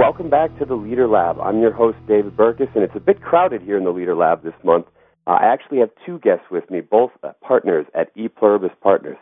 Welcome 0.00 0.30
back 0.30 0.58
to 0.58 0.64
the 0.64 0.76
Leader 0.76 1.06
Lab. 1.06 1.38
I'm 1.40 1.60
your 1.60 1.74
host, 1.74 1.98
David 2.08 2.34
Burkus, 2.34 2.74
and 2.74 2.82
it's 2.82 2.96
a 2.96 3.00
bit 3.00 3.20
crowded 3.20 3.60
here 3.60 3.76
in 3.76 3.84
the 3.84 3.90
Leader 3.90 4.16
Lab 4.16 4.42
this 4.42 4.54
month. 4.64 4.86
Uh, 5.26 5.32
I 5.32 5.52
actually 5.52 5.80
have 5.80 5.90
two 6.06 6.18
guests 6.20 6.46
with 6.50 6.70
me, 6.70 6.80
both 6.80 7.10
uh, 7.22 7.32
partners 7.46 7.84
at 7.94 8.08
E 8.16 8.26
Pluribus 8.26 8.70
Partners. 8.82 9.18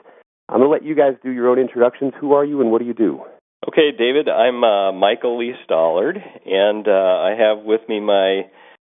I'm 0.48 0.60
going 0.60 0.68
to 0.68 0.72
let 0.72 0.84
you 0.84 0.94
guys 0.94 1.14
do 1.20 1.32
your 1.32 1.48
own 1.48 1.58
introductions. 1.58 2.12
Who 2.20 2.32
are 2.32 2.44
you 2.44 2.60
and 2.60 2.70
what 2.70 2.80
do 2.80 2.86
you 2.86 2.94
do? 2.94 3.22
Okay, 3.66 3.90
David, 3.90 4.28
I'm 4.28 4.62
uh, 4.62 4.92
Michael 4.92 5.36
Lee 5.36 5.54
Stallard, 5.68 6.16
and 6.46 6.86
uh, 6.86 6.92
I 6.92 7.34
have 7.36 7.64
with 7.64 7.80
me 7.88 7.98
my 7.98 8.42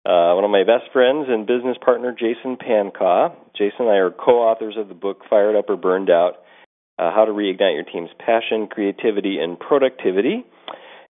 uh, 0.05 0.35
one 0.35 0.45
of 0.45 0.51
my 0.51 0.63
best 0.63 0.89
friends 0.93 1.25
and 1.27 1.45
business 1.45 1.75
partner, 1.83 2.15
Jason 2.17 2.55
Pankau. 2.55 3.35
Jason 3.57 3.87
and 3.87 3.89
I 3.89 3.95
are 3.95 4.09
co-authors 4.09 4.75
of 4.77 4.87
the 4.87 4.95
book 4.95 5.23
Fired 5.29 5.57
Up 5.57 5.69
or 5.69 5.75
Burned 5.75 6.09
Out: 6.09 6.45
uh, 6.97 7.11
How 7.13 7.25
to 7.25 7.33
Reignite 7.33 7.75
Your 7.75 7.83
Team's 7.83 8.11
Passion, 8.25 8.67
Creativity, 8.71 9.39
and 9.39 9.59
Productivity. 9.59 10.45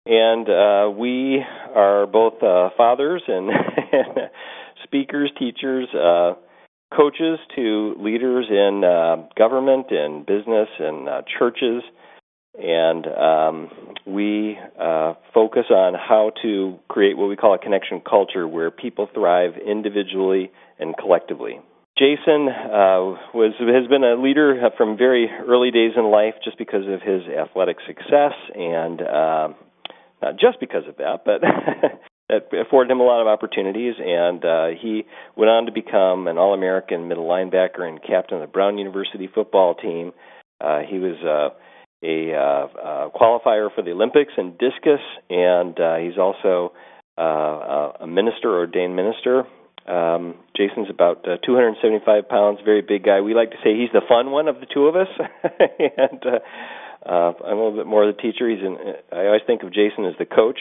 And 0.06 0.50
uh, 0.50 0.92
we 0.92 1.42
are 1.76 2.06
both 2.06 2.44
uh, 2.44 2.70
fathers 2.76 3.24
and 3.28 3.50
speakers, 4.84 5.32
teachers, 5.40 5.88
uh, 5.94 6.34
coaches 6.96 7.40
to 7.56 7.96
leaders 8.00 8.48
in 8.50 8.84
uh, 8.84 9.28
government 9.38 9.88
and 9.92 10.26
business 10.26 10.68
and 10.80 11.08
uh, 11.08 11.22
churches. 11.40 11.84
And 12.62 13.08
um, 13.08 13.70
we 14.06 14.60
uh, 14.80 15.14
focus 15.34 15.66
on 15.72 15.94
how 15.96 16.32
to 16.44 16.78
create 16.88 17.18
what 17.18 17.28
we 17.30 17.36
call 17.36 17.56
a 17.56 17.58
connection 17.58 18.02
culture 18.08 18.48
where 18.48 18.70
people 18.70 19.10
thrive 19.14 19.54
individually 19.66 20.52
and 20.80 20.96
collectively. 20.98 21.62
Jason 21.98 22.50
uh, 22.50 23.18
was 23.34 23.54
has 23.60 23.88
been 23.88 24.04
a 24.04 24.22
leader 24.22 24.60
from 24.78 24.98
very 24.98 25.30
early 25.48 25.72
days 25.72 25.92
in 25.96 26.12
life, 26.12 26.34
just 26.44 26.58
because 26.58 26.86
of 26.88 27.02
his 27.02 27.22
athletic 27.30 27.78
success, 27.88 28.34
and 28.56 29.02
uh, 29.02 29.48
not 30.24 30.40
just 30.40 30.60
because 30.60 30.84
of 30.88 30.98
that, 30.98 31.26
but 31.26 31.42
that 32.30 32.48
afforded 32.58 32.92
him 32.92 33.02
a 33.02 33.04
lot 33.04 33.22
of 33.22 33.28
opportunities, 33.28 33.96
and 34.00 34.44
uh, 34.46 34.68
he 34.80 35.04
went 35.36 35.50
on 35.50 35.66
to 35.66 35.72
become 35.72 36.28
an 36.28 36.38
All-American 36.38 37.08
middle 37.08 37.28
linebacker 37.28 37.82
and 37.82 38.02
captain 38.02 38.38
of 38.38 38.42
the 38.42 38.52
Brown 38.52 38.78
University 38.78 39.30
football 39.34 39.76
team. 39.76 40.14
Uh, 40.62 40.80
he 40.90 40.98
was 40.98 41.18
uh, 41.22 41.56
a 42.04 42.34
uh, 42.34 42.68
uh, 42.80 43.10
qualifier 43.10 43.74
for 43.74 43.82
the 43.84 43.92
Olympics 43.92 44.34
in 44.38 44.52
discus, 44.52 45.02
and 45.30 45.80
uh, 45.80 45.98
he's 45.98 46.18
also 46.18 46.74
uh, 47.18 48.02
a 48.02 48.08
minister, 48.08 48.50
ordained 48.50 48.96
minister. 48.96 49.44
Um, 49.88 50.36
Jason's 50.56 50.90
about 50.90 51.28
uh, 51.28 51.38
275 51.46 52.30
pounds, 52.30 52.60
very 52.64 52.82
big 52.82 53.04
guy. 53.04 53.20
We 53.20 53.34
like 53.34 53.52
to 53.52 53.58
say 53.64 53.76
he's 53.76 53.92
the 53.92 54.02
fun 54.08 54.32
one 54.32 54.48
of 54.48 54.62
the 54.62 54.68
two 54.74 54.88
of 54.88 54.96
us, 54.96 55.08
and 55.44 56.24
uh, 56.26 56.40
uh, 57.06 57.34
I'm 57.46 57.58
a 57.58 57.64
little 57.64 57.78
bit 57.78 57.86
more 57.86 58.08
of 58.08 58.16
the 58.16 58.22
teacher. 58.22 58.50
He's 58.50 58.64
an, 58.64 58.78
I 59.12 59.26
always 59.26 59.42
think 59.46 59.64
of 59.64 59.74
Jason 59.74 60.06
as 60.06 60.16
the 60.18 60.26
coach. 60.26 60.60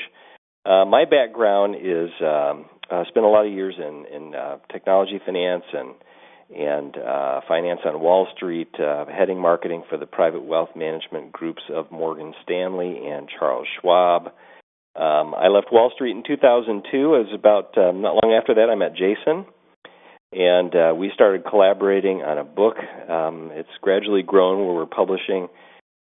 Uh, 0.64 0.84
my 0.84 1.04
background 1.04 1.76
is 1.76 2.10
um, 2.20 2.66
uh, 2.90 3.04
spent 3.08 3.26
a 3.26 3.28
lot 3.28 3.46
of 3.46 3.52
years 3.52 3.74
in, 3.78 4.06
in 4.14 4.34
uh, 4.34 4.58
technology 4.70 5.20
finance 5.24 5.64
and 5.72 5.94
and 6.54 6.96
uh, 6.98 7.40
finance 7.48 7.80
on 7.86 7.98
Wall 8.00 8.28
Street, 8.36 8.68
uh, 8.78 9.06
heading 9.06 9.40
marketing 9.40 9.84
for 9.88 9.96
the 9.96 10.04
private 10.04 10.44
wealth 10.44 10.68
management 10.76 11.32
groups 11.32 11.62
of 11.72 11.90
Morgan 11.90 12.34
Stanley 12.42 13.06
and 13.08 13.26
Charles 13.38 13.66
Schwab. 13.80 14.26
Um, 14.94 15.34
I 15.34 15.48
left 15.48 15.68
Wall 15.72 15.90
Street 15.94 16.14
in 16.14 16.22
2002. 16.26 16.84
It 16.92 17.06
was 17.06 17.32
about 17.34 17.78
um, 17.78 18.02
not 18.02 18.22
long 18.22 18.38
after 18.38 18.54
that 18.56 18.68
I 18.70 18.74
met 18.74 18.92
Jason, 18.92 19.46
and 20.32 20.74
uh, 20.74 20.94
we 20.94 21.10
started 21.14 21.46
collaborating 21.48 22.20
on 22.20 22.36
a 22.36 22.44
book. 22.44 22.76
Um, 23.08 23.50
it's 23.54 23.70
gradually 23.80 24.22
grown 24.22 24.66
where 24.66 24.74
we're 24.74 24.86
publishing 24.86 25.48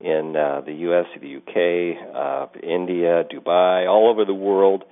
in 0.03 0.35
uh, 0.35 0.61
the 0.65 0.73
U.S., 0.73 1.05
the 1.19 1.27
U.K., 1.27 1.97
uh, 2.15 2.47
India, 2.61 3.23
Dubai, 3.23 3.89
all 3.89 4.09
over 4.09 4.25
the 4.25 4.33
world, 4.33 4.83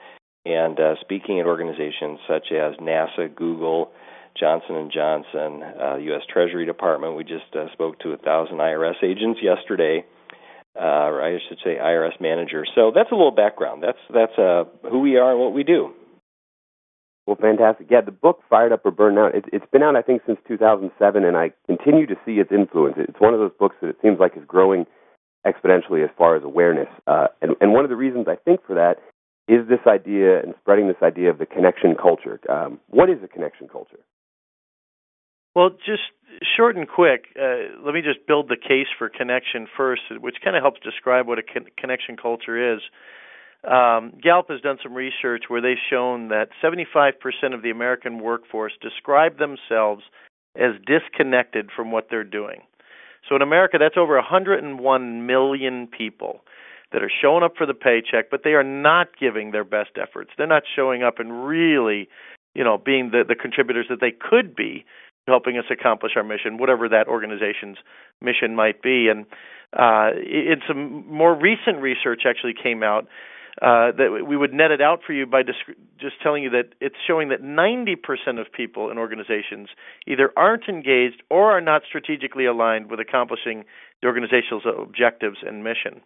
and 0.45 0.79
uh, 0.79 0.95
speaking 1.01 1.39
at 1.39 1.45
organizations 1.45 2.19
such 2.27 2.51
as 2.51 2.75
NASA, 2.77 3.33
Google, 3.33 3.91
Johnson 4.39 4.75
and 4.75 4.91
Johnson, 4.91 5.63
uh, 5.63 5.97
U.S. 5.97 6.21
Treasury 6.31 6.65
Department. 6.65 7.15
We 7.15 7.23
just 7.23 7.53
uh, 7.53 7.71
spoke 7.73 7.99
to 7.99 8.11
a 8.11 8.17
thousand 8.17 8.57
IRS 8.57 9.03
agents 9.03 9.39
yesterday, 9.41 10.05
uh, 10.79 11.09
or 11.09 11.21
I 11.21 11.39
should 11.47 11.59
say 11.63 11.75
IRS 11.75 12.21
managers. 12.21 12.69
So 12.75 12.91
that's 12.93 13.11
a 13.11 13.15
little 13.15 13.31
background. 13.31 13.83
That's 13.83 13.99
that's 14.13 14.37
uh, 14.37 14.63
who 14.89 14.99
we 14.99 15.17
are 15.17 15.31
and 15.31 15.39
what 15.39 15.53
we 15.53 15.63
do. 15.63 15.91
Well, 17.27 17.37
fantastic. 17.39 17.87
Yeah, 17.91 18.01
the 18.01 18.11
book 18.11 18.41
Fired 18.49 18.71
Up 18.71 18.85
or 18.85 18.91
Burned 18.91 19.19
Out. 19.19 19.35
It, 19.35 19.45
it's 19.53 19.65
been 19.71 19.83
out, 19.83 19.95
I 19.95 20.01
think, 20.01 20.23
since 20.25 20.39
2007, 20.47 21.23
and 21.23 21.37
I 21.37 21.51
continue 21.67 22.07
to 22.07 22.15
see 22.25 22.33
its 22.33 22.51
influence. 22.51 22.95
It's 22.97 23.19
one 23.19 23.35
of 23.35 23.39
those 23.39 23.51
books 23.59 23.75
that 23.81 23.89
it 23.89 23.97
seems 24.01 24.19
like 24.19 24.35
is 24.35 24.43
growing 24.47 24.87
exponentially 25.45 26.03
as 26.03 26.09
far 26.17 26.35
as 26.35 26.43
awareness. 26.43 26.89
Uh, 27.07 27.27
and, 27.41 27.55
and 27.61 27.73
one 27.73 27.83
of 27.83 27.89
the 27.89 27.95
reasons 27.95 28.27
I 28.27 28.35
think 28.35 28.61
for 28.65 28.75
that 28.75 28.97
is 29.47 29.67
this 29.67 29.79
idea 29.87 30.41
and 30.41 30.53
spreading 30.61 30.87
this 30.87 31.01
idea 31.01 31.29
of 31.29 31.39
the 31.39 31.45
connection 31.45 31.95
culture. 31.95 32.39
Um, 32.49 32.79
what 32.89 33.09
is 33.09 33.17
a 33.23 33.27
connection 33.27 33.67
culture? 33.67 33.99
Well, 35.55 35.71
just 35.71 36.03
short 36.55 36.77
and 36.77 36.87
quick, 36.87 37.25
uh, 37.35 37.81
let 37.83 37.93
me 37.93 38.01
just 38.01 38.27
build 38.27 38.49
the 38.49 38.55
case 38.55 38.87
for 38.97 39.09
connection 39.09 39.67
first, 39.75 40.03
which 40.21 40.35
kind 40.43 40.55
of 40.55 40.61
helps 40.61 40.79
describe 40.81 41.27
what 41.27 41.39
a 41.39 41.43
con- 41.43 41.67
connection 41.77 42.15
culture 42.15 42.75
is. 42.75 42.81
Um, 43.63 44.13
Gallup 44.21 44.49
has 44.49 44.61
done 44.61 44.77
some 44.81 44.93
research 44.93 45.45
where 45.47 45.61
they've 45.61 45.81
shown 45.89 46.29
that 46.29 46.49
75% 46.63 47.13
of 47.53 47.61
the 47.61 47.71
American 47.71 48.19
workforce 48.19 48.73
describe 48.81 49.37
themselves 49.37 50.03
as 50.55 50.73
disconnected 50.85 51.69
from 51.75 51.91
what 51.91 52.07
they're 52.09 52.23
doing. 52.23 52.61
So 53.27 53.35
in 53.35 53.41
America, 53.41 53.77
that's 53.79 53.97
over 53.97 54.15
101 54.15 55.25
million 55.25 55.87
people 55.87 56.41
that 56.91 57.03
are 57.03 57.11
showing 57.21 57.43
up 57.43 57.53
for 57.57 57.65
the 57.65 57.73
paycheck, 57.73 58.31
but 58.31 58.41
they 58.43 58.51
are 58.51 58.63
not 58.63 59.07
giving 59.19 59.51
their 59.51 59.63
best 59.63 59.91
efforts. 60.01 60.31
They're 60.37 60.47
not 60.47 60.63
showing 60.75 61.03
up 61.03 61.19
and 61.19 61.45
really, 61.45 62.09
you 62.55 62.63
know, 62.63 62.77
being 62.77 63.11
the, 63.11 63.23
the 63.27 63.35
contributors 63.35 63.85
that 63.89 64.01
they 64.01 64.11
could 64.11 64.55
be 64.55 64.85
helping 65.27 65.57
us 65.57 65.65
accomplish 65.69 66.13
our 66.15 66.23
mission, 66.23 66.57
whatever 66.57 66.89
that 66.89 67.07
organization's 67.07 67.77
mission 68.21 68.55
might 68.55 68.81
be. 68.81 69.07
And 69.07 69.25
uh, 69.77 70.17
in 70.19 70.61
some 70.67 71.07
more 71.07 71.35
recent 71.35 71.77
research 71.79 72.23
actually 72.27 72.55
came 72.61 72.81
out 72.81 73.07
uh, 73.61 73.91
that 73.91 74.23
we 74.25 74.37
would 74.37 74.53
net 74.53 74.71
it 74.71 74.81
out 74.81 75.01
for 75.05 75.13
you 75.13 75.25
by 75.25 75.43
just, 75.43 75.59
just 75.99 76.15
telling 76.23 76.43
you 76.43 76.49
that 76.49 76.69
it's 76.79 76.95
showing 77.05 77.29
that 77.29 77.41
90% 77.41 78.39
of 78.39 78.51
people 78.51 78.89
in 78.89 78.97
organizations 78.97 79.67
either 80.07 80.31
aren't 80.37 80.69
engaged 80.69 81.21
or 81.29 81.51
are 81.51 81.61
not 81.61 81.81
strategically 81.87 82.45
aligned 82.45 82.89
with 82.89 82.99
accomplishing 82.99 83.65
the 84.01 84.07
organization's 84.07 84.63
objectives 84.65 85.37
and 85.45 85.63
mission. 85.63 86.01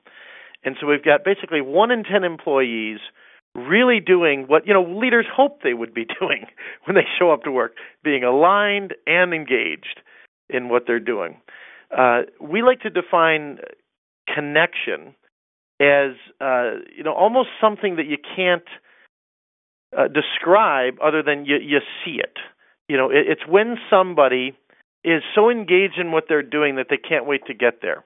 And 0.66 0.76
so 0.80 0.88
we've 0.88 1.04
got 1.04 1.24
basically 1.24 1.62
one 1.62 1.92
in 1.92 2.04
10 2.04 2.24
employees 2.24 3.00
really 3.56 4.00
doing 4.00 4.46
what 4.48 4.66
you 4.66 4.74
know 4.74 4.84
leaders 4.84 5.28
hope 5.32 5.62
they 5.62 5.74
would 5.74 5.94
be 5.94 6.06
doing 6.20 6.46
when 6.86 6.96
they 6.96 7.06
show 7.20 7.32
up 7.32 7.44
to 7.44 7.52
work, 7.52 7.74
being 8.04 8.24
aligned 8.24 8.94
and 9.06 9.34
engaged 9.34 10.02
in 10.50 10.70
what 10.70 10.84
they're 10.88 11.00
doing. 11.00 11.38
Uh, 11.96 12.22
we 12.42 12.62
like 12.64 12.82
to 12.82 12.90
define 12.90 13.60
connection 14.34 15.14
as 15.80 16.12
uh, 16.40 16.80
you 16.96 17.04
know 17.04 17.14
almost 17.14 17.50
something 17.60 17.96
that 17.98 18.06
you 18.06 18.18
can't 18.36 18.64
uh, 19.98 20.08
describe 20.08 20.96
other 21.04 21.24
than 21.24 21.46
you, 21.46 21.58
you 21.58 21.80
see 22.04 22.18
it. 22.20 22.38
You 22.88 22.98
know, 22.98 23.10
it, 23.10 23.26
it's 23.28 23.48
when 23.48 23.78
somebody 23.90 24.54
is 25.04 25.22
so 25.36 25.50
engaged 25.50 25.98
in 25.98 26.12
what 26.12 26.26
they're 26.30 26.42
doing 26.44 26.76
that 26.76 26.88
they 26.90 26.98
can't 26.98 27.26
wait 27.26 27.46
to 27.48 27.54
get 27.54 27.82
there. 27.82 28.04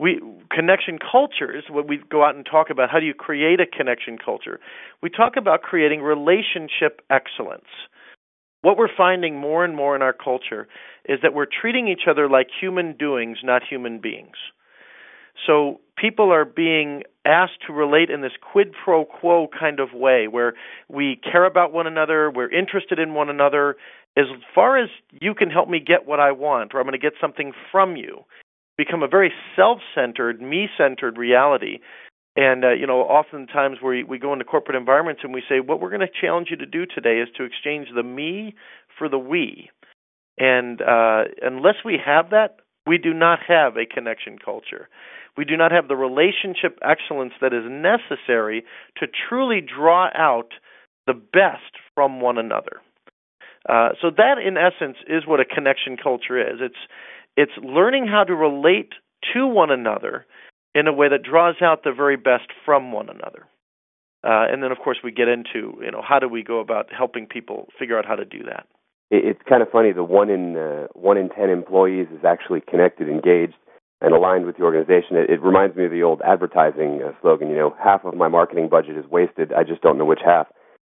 We 0.00 0.20
connection 0.50 0.98
cultures 0.98 1.64
What 1.70 1.86
we 1.86 2.00
go 2.10 2.24
out 2.24 2.34
and 2.34 2.44
talk 2.44 2.70
about 2.70 2.90
how 2.90 2.98
do 2.98 3.06
you 3.06 3.14
create 3.14 3.60
a 3.60 3.66
connection 3.66 4.18
culture 4.18 4.58
we 5.02 5.10
talk 5.10 5.36
about 5.36 5.62
creating 5.62 6.02
relationship 6.02 7.02
excellence. 7.10 7.68
What 8.62 8.76
we're 8.76 8.94
finding 8.96 9.38
more 9.38 9.64
and 9.64 9.76
more 9.76 9.94
in 9.94 10.02
our 10.02 10.12
culture 10.12 10.66
is 11.04 11.18
that 11.22 11.34
we're 11.34 11.46
treating 11.46 11.88
each 11.88 12.08
other 12.08 12.28
like 12.28 12.48
human 12.60 12.96
doings 12.96 13.38
not 13.44 13.62
human 13.68 14.00
beings 14.00 14.36
so 15.46 15.80
people 15.96 16.32
are 16.32 16.44
being 16.44 17.02
asked 17.24 17.66
to 17.66 17.72
relate 17.72 18.10
in 18.10 18.20
this 18.20 18.32
quid 18.52 18.74
pro 18.84 19.04
quo 19.04 19.48
kind 19.58 19.80
of 19.80 19.92
way 19.92 20.26
where 20.28 20.54
we 20.88 21.20
care 21.30 21.44
about 21.44 21.72
one 21.72 21.86
another 21.86 22.30
we're 22.30 22.52
interested 22.52 22.98
in 22.98 23.14
one 23.14 23.28
another 23.28 23.76
as 24.16 24.26
far 24.54 24.78
as 24.78 24.90
you 25.10 25.34
can 25.34 25.50
help 25.50 25.68
me 25.68 25.80
get 25.80 26.06
what 26.06 26.20
I 26.20 26.32
want, 26.32 26.74
or 26.74 26.80
I'm 26.80 26.86
going 26.86 26.92
to 26.92 26.98
get 26.98 27.14
something 27.20 27.52
from 27.70 27.96
you 27.96 28.24
become 28.78 29.02
a 29.02 29.08
very 29.08 29.32
self-centered, 29.54 30.40
me-centered 30.40 31.18
reality. 31.18 31.78
And 32.34 32.64
uh, 32.64 32.72
you 32.72 32.86
know, 32.86 33.00
oftentimes 33.00 33.78
we 33.84 34.04
we 34.04 34.18
go 34.18 34.32
into 34.32 34.44
corporate 34.44 34.76
environments 34.76 35.20
and 35.22 35.34
we 35.34 35.42
say, 35.48 35.60
what 35.60 35.80
we're 35.80 35.90
going 35.90 36.00
to 36.00 36.20
challenge 36.20 36.48
you 36.50 36.56
to 36.56 36.66
do 36.66 36.86
today 36.86 37.18
is 37.18 37.28
to 37.36 37.44
exchange 37.44 37.88
the 37.94 38.02
me 38.02 38.54
for 38.98 39.08
the 39.08 39.18
we. 39.18 39.70
And 40.38 40.80
uh, 40.80 41.24
unless 41.42 41.76
we 41.84 41.98
have 42.04 42.30
that, 42.30 42.56
we 42.86 42.96
do 42.96 43.12
not 43.12 43.40
have 43.46 43.76
a 43.76 43.84
connection 43.84 44.38
culture. 44.42 44.88
We 45.36 45.44
do 45.44 45.56
not 45.56 45.72
have 45.72 45.88
the 45.88 45.96
relationship 45.96 46.78
excellence 46.82 47.32
that 47.40 47.54
is 47.54 47.64
necessary 47.66 48.64
to 48.98 49.06
truly 49.28 49.60
draw 49.60 50.08
out 50.14 50.52
the 51.06 51.14
best 51.14 51.72
from 51.94 52.20
one 52.20 52.38
another. 52.38 52.80
Uh, 53.68 53.90
so 54.00 54.10
that, 54.10 54.38
in 54.38 54.56
essence, 54.56 54.96
is 55.08 55.26
what 55.26 55.40
a 55.40 55.44
connection 55.44 55.96
culture 55.96 56.40
is. 56.40 56.58
It's 56.60 56.74
it's 57.36 57.52
learning 57.62 58.06
how 58.06 58.24
to 58.24 58.34
relate 58.34 58.92
to 59.32 59.46
one 59.46 59.70
another 59.70 60.26
in 60.74 60.86
a 60.86 60.92
way 60.92 61.08
that 61.08 61.22
draws 61.22 61.56
out 61.62 61.84
the 61.84 61.92
very 61.92 62.16
best 62.16 62.48
from 62.64 62.92
one 62.92 63.08
another. 63.08 63.46
Uh, 64.24 64.46
and 64.50 64.62
then, 64.62 64.70
of 64.70 64.78
course, 64.78 64.98
we 65.02 65.10
get 65.10 65.28
into 65.28 65.78
you 65.82 65.90
know 65.90 66.02
how 66.06 66.18
do 66.18 66.28
we 66.28 66.42
go 66.42 66.60
about 66.60 66.86
helping 66.96 67.26
people 67.26 67.68
figure 67.78 67.98
out 67.98 68.04
how 68.04 68.16
to 68.16 68.24
do 68.24 68.42
that. 68.44 68.66
It's 69.10 69.40
kind 69.48 69.62
of 69.62 69.70
funny. 69.70 69.92
The 69.92 70.04
one 70.04 70.30
in 70.30 70.56
uh, 70.56 70.86
one 70.94 71.16
in 71.16 71.28
ten 71.28 71.50
employees 71.50 72.08
is 72.12 72.24
actually 72.24 72.62
connected, 72.68 73.08
engaged, 73.08 73.54
and 74.02 74.12
aligned 74.12 74.46
with 74.46 74.56
the 74.56 74.64
organization. 74.64 75.16
It, 75.16 75.30
it 75.30 75.40
reminds 75.42 75.76
me 75.76 75.84
of 75.84 75.92
the 75.92 76.02
old 76.02 76.20
advertising 76.22 77.00
uh, 77.02 77.12
slogan. 77.22 77.48
You 77.48 77.56
know, 77.56 77.76
half 77.82 78.04
of 78.04 78.14
my 78.14 78.28
marketing 78.28 78.68
budget 78.68 78.98
is 78.98 79.06
wasted. 79.10 79.52
I 79.52 79.62
just 79.62 79.80
don't 79.80 79.96
know 79.96 80.04
which 80.04 80.20
half. 80.24 80.48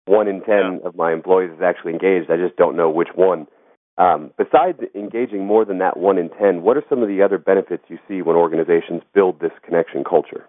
One 0.07 0.29
in 0.29 0.41
ten 0.43 0.81
yeah. 0.81 0.89
of 0.89 0.97
my 0.97 1.13
employees 1.13 1.53
is 1.55 1.63
actually 1.63 1.93
engaged. 1.93 2.31
I 2.31 2.37
just 2.37 2.57
don't 2.57 2.77
know 2.77 2.91
which 2.91 3.09
one. 3.15 3.47
Um, 3.99 4.31
besides 4.37 4.79
engaging 4.95 5.47
more 5.47 5.65
than 5.65 5.79
that 5.79 5.97
one 5.97 6.19
in 6.19 6.29
ten, 6.29 6.63
what 6.63 6.77
are 6.77 6.85
some 6.89 7.03
of 7.03 7.09
the 7.09 7.23
other 7.23 7.39
benefits 7.39 7.85
you 7.89 7.99
see 8.07 8.21
when 8.23 8.37
organizations 8.37 9.03
build 9.15 9.41
this 9.41 9.53
connection 9.65 10.05
culture? 10.05 10.47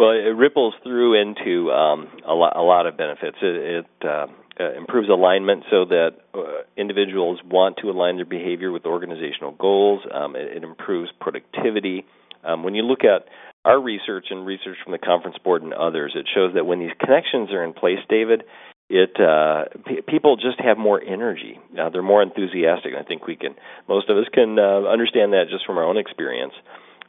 Well, 0.00 0.10
it 0.10 0.34
ripples 0.34 0.74
through 0.82 1.20
into 1.20 1.70
um, 1.70 2.08
a, 2.26 2.32
lot, 2.32 2.56
a 2.56 2.62
lot 2.62 2.86
of 2.86 2.96
benefits. 2.96 3.36
It, 3.42 3.84
it 3.84 4.08
uh, 4.08 4.26
uh, 4.60 4.76
improves 4.76 5.08
alignment 5.08 5.64
so 5.70 5.84
that 5.86 6.10
uh, 6.34 6.62
individuals 6.76 7.40
want 7.44 7.78
to 7.78 7.88
align 7.88 8.16
their 8.16 8.26
behavior 8.26 8.70
with 8.70 8.84
organizational 8.84 9.52
goals. 9.52 10.00
Um, 10.12 10.36
it, 10.36 10.56
it, 10.56 10.64
improves 10.64 11.10
productivity. 11.20 12.04
Um, 12.44 12.62
when 12.62 12.74
you 12.74 12.82
look 12.82 13.00
at 13.04 13.24
our 13.64 13.80
research 13.80 14.26
and 14.30 14.46
research 14.46 14.76
from 14.84 14.92
the 14.92 14.98
conference 14.98 15.36
board 15.42 15.62
and 15.62 15.72
others, 15.72 16.12
it 16.14 16.28
shows 16.34 16.54
that 16.54 16.66
when 16.66 16.78
these 16.78 16.92
connections 17.00 17.50
are 17.52 17.64
in 17.64 17.72
place, 17.72 17.98
David, 18.08 18.44
it 18.90 19.16
uh, 19.20 19.64
p- 19.86 20.02
people 20.06 20.36
just 20.36 20.60
have 20.60 20.76
more 20.76 21.00
energy. 21.00 21.58
Uh, 21.78 21.88
they're 21.90 22.02
more 22.02 22.22
enthusiastic. 22.22 22.92
I 22.98 23.04
think 23.04 23.26
we 23.26 23.36
can 23.36 23.54
most 23.88 24.10
of 24.10 24.16
us 24.16 24.26
can 24.32 24.58
uh, 24.58 24.88
understand 24.90 25.32
that 25.32 25.44
just 25.50 25.64
from 25.64 25.78
our 25.78 25.84
own 25.84 25.96
experience. 25.96 26.52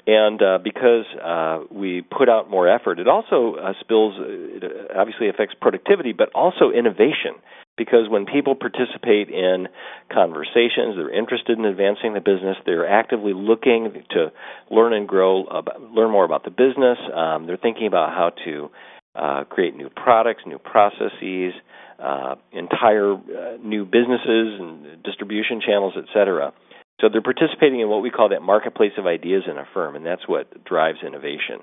And 0.08 0.42
uh, 0.42 0.58
because 0.64 1.06
uh, 1.24 1.60
we 1.72 2.02
put 2.02 2.28
out 2.28 2.50
more 2.50 2.68
effort, 2.68 3.00
it 3.00 3.08
also 3.08 3.56
uh, 3.56 3.74
spills. 3.82 4.16
It 4.18 4.64
obviously 4.96 5.30
affects 5.30 5.56
productivity, 5.60 6.12
but 6.12 6.30
also 6.34 6.72
innovation. 6.72 7.36
Because 7.78 8.10
when 8.10 8.26
people 8.26 8.54
participate 8.54 9.30
in 9.30 9.68
conversations, 10.12 10.98
they're 10.98 11.10
interested 11.14 11.58
in 11.58 11.66
advancing 11.66 12.14
the 12.14 12.20
business. 12.20 12.58
They're 12.66 12.88
actively 12.88 13.34
looking 13.34 14.04
to 14.12 14.32
learn 14.70 14.94
and 14.94 15.08
grow, 15.08 15.46
about, 15.46 15.82
learn 15.82 16.12
more 16.12 16.26
about 16.26 16.44
the 16.44 16.52
business. 16.52 16.98
Um, 17.16 17.48
they're 17.48 17.58
thinking 17.58 17.88
about 17.88 18.10
how 18.10 18.32
to 18.46 18.70
uh, 19.16 19.44
create 19.46 19.76
new 19.76 19.90
products, 19.90 20.44
new 20.46 20.60
processes, 20.60 21.54
uh, 21.98 22.36
entire 22.52 23.14
uh, 23.14 23.58
new 23.64 23.86
businesses 23.86 24.60
and 24.60 25.02
distribution 25.04 25.62
channels, 25.66 25.94
et 25.96 26.06
cetera. 26.14 26.54
So 27.02 27.10
they're 27.12 27.22
participating 27.22 27.80
in 27.80 27.90
what 27.90 28.04
we 28.04 28.12
call 28.12 28.30
that 28.30 28.42
marketplace 28.42 28.94
of 28.98 29.08
ideas 29.08 29.44
in 29.50 29.58
a 29.58 29.66
firm, 29.74 29.96
and 29.96 30.06
that's 30.06 30.28
what 30.28 30.64
drives 30.64 31.00
innovation. 31.06 31.60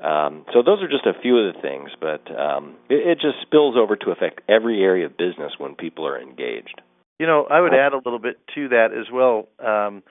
Um, 0.00 0.44
so 0.52 0.62
those 0.62 0.82
are 0.82 0.88
just 0.88 1.06
a 1.06 1.20
few 1.20 1.38
of 1.38 1.54
the 1.54 1.60
things, 1.60 1.90
but 2.00 2.22
um, 2.38 2.76
it, 2.88 3.06
it 3.06 3.14
just 3.14 3.42
spills 3.42 3.76
over 3.76 3.96
to 3.96 4.10
affect 4.10 4.42
every 4.48 4.82
area 4.82 5.06
of 5.06 5.16
business 5.16 5.52
when 5.58 5.74
people 5.74 6.06
are 6.06 6.20
engaged. 6.20 6.80
You 7.18 7.26
know, 7.26 7.46
I 7.50 7.60
would 7.60 7.72
add 7.72 7.94
a 7.94 7.96
little 7.96 8.18
bit 8.18 8.38
to 8.54 8.68
that 8.68 8.88
as 8.92 9.10
well. 9.10 9.48
Um, 9.58 10.02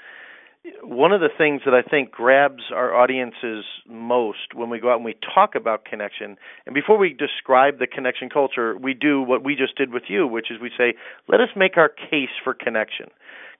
one 0.81 1.11
of 1.11 1.21
the 1.21 1.29
things 1.37 1.61
that 1.65 1.75
I 1.75 1.87
think 1.87 2.09
grabs 2.09 2.63
our 2.73 2.95
audiences 2.95 3.63
most 3.87 4.55
when 4.55 4.71
we 4.71 4.79
go 4.79 4.89
out 4.89 4.95
and 4.95 5.05
we 5.05 5.15
talk 5.35 5.53
about 5.53 5.85
connection, 5.85 6.37
and 6.65 6.73
before 6.73 6.97
we 6.97 7.13
describe 7.13 7.77
the 7.77 7.85
connection 7.85 8.29
culture, 8.29 8.75
we 8.75 8.95
do 8.95 9.21
what 9.21 9.43
we 9.43 9.55
just 9.55 9.77
did 9.77 9.93
with 9.93 10.03
you, 10.07 10.25
which 10.25 10.49
is 10.49 10.59
we 10.59 10.71
say, 10.75 10.95
let 11.27 11.39
us 11.39 11.49
make 11.55 11.77
our 11.77 11.89
case 11.89 12.33
for 12.43 12.55
connection. 12.55 13.07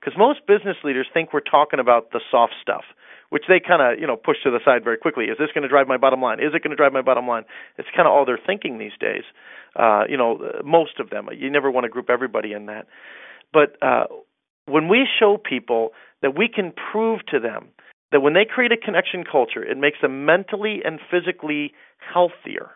Because 0.00 0.16
most 0.16 0.46
business 0.46 0.76
leaders 0.84 1.06
think 1.12 1.32
we're 1.32 1.40
talking 1.40 1.80
about 1.80 2.12
the 2.12 2.20
soft 2.30 2.54
stuff, 2.60 2.84
which 3.30 3.44
they 3.48 3.60
kind 3.60 3.82
of, 3.82 4.00
you 4.00 4.06
know, 4.06 4.16
push 4.16 4.36
to 4.44 4.50
the 4.50 4.60
side 4.64 4.84
very 4.84 4.98
quickly. 4.98 5.24
Is 5.26 5.38
this 5.38 5.48
going 5.54 5.62
to 5.62 5.68
drive 5.68 5.88
my 5.88 5.96
bottom 5.96 6.20
line? 6.20 6.38
Is 6.38 6.52
it 6.54 6.62
going 6.62 6.70
to 6.70 6.76
drive 6.76 6.92
my 6.92 7.02
bottom 7.02 7.26
line? 7.26 7.44
It's 7.78 7.88
kind 7.96 8.06
of 8.06 8.12
all 8.12 8.24
they're 8.24 8.38
thinking 8.44 8.78
these 8.78 8.96
days. 9.00 9.24
Uh, 9.74 10.04
you 10.08 10.16
know, 10.16 10.38
most 10.64 11.00
of 11.00 11.10
them. 11.10 11.28
You 11.36 11.50
never 11.50 11.70
want 11.70 11.84
to 11.84 11.88
group 11.88 12.10
everybody 12.10 12.52
in 12.52 12.66
that. 12.66 12.86
But 13.52 13.76
uh, 13.82 14.04
when 14.66 14.88
we 14.88 15.06
show 15.18 15.36
people 15.38 15.90
that 16.22 16.36
we 16.36 16.48
can 16.48 16.72
prove 16.92 17.20
to 17.26 17.40
them 17.40 17.68
that 18.12 18.20
when 18.20 18.34
they 18.34 18.44
create 18.44 18.72
a 18.72 18.76
connection 18.76 19.24
culture, 19.24 19.62
it 19.62 19.76
makes 19.76 19.98
them 20.00 20.24
mentally 20.24 20.80
and 20.84 21.00
physically 21.10 21.72
healthier. 21.98 22.70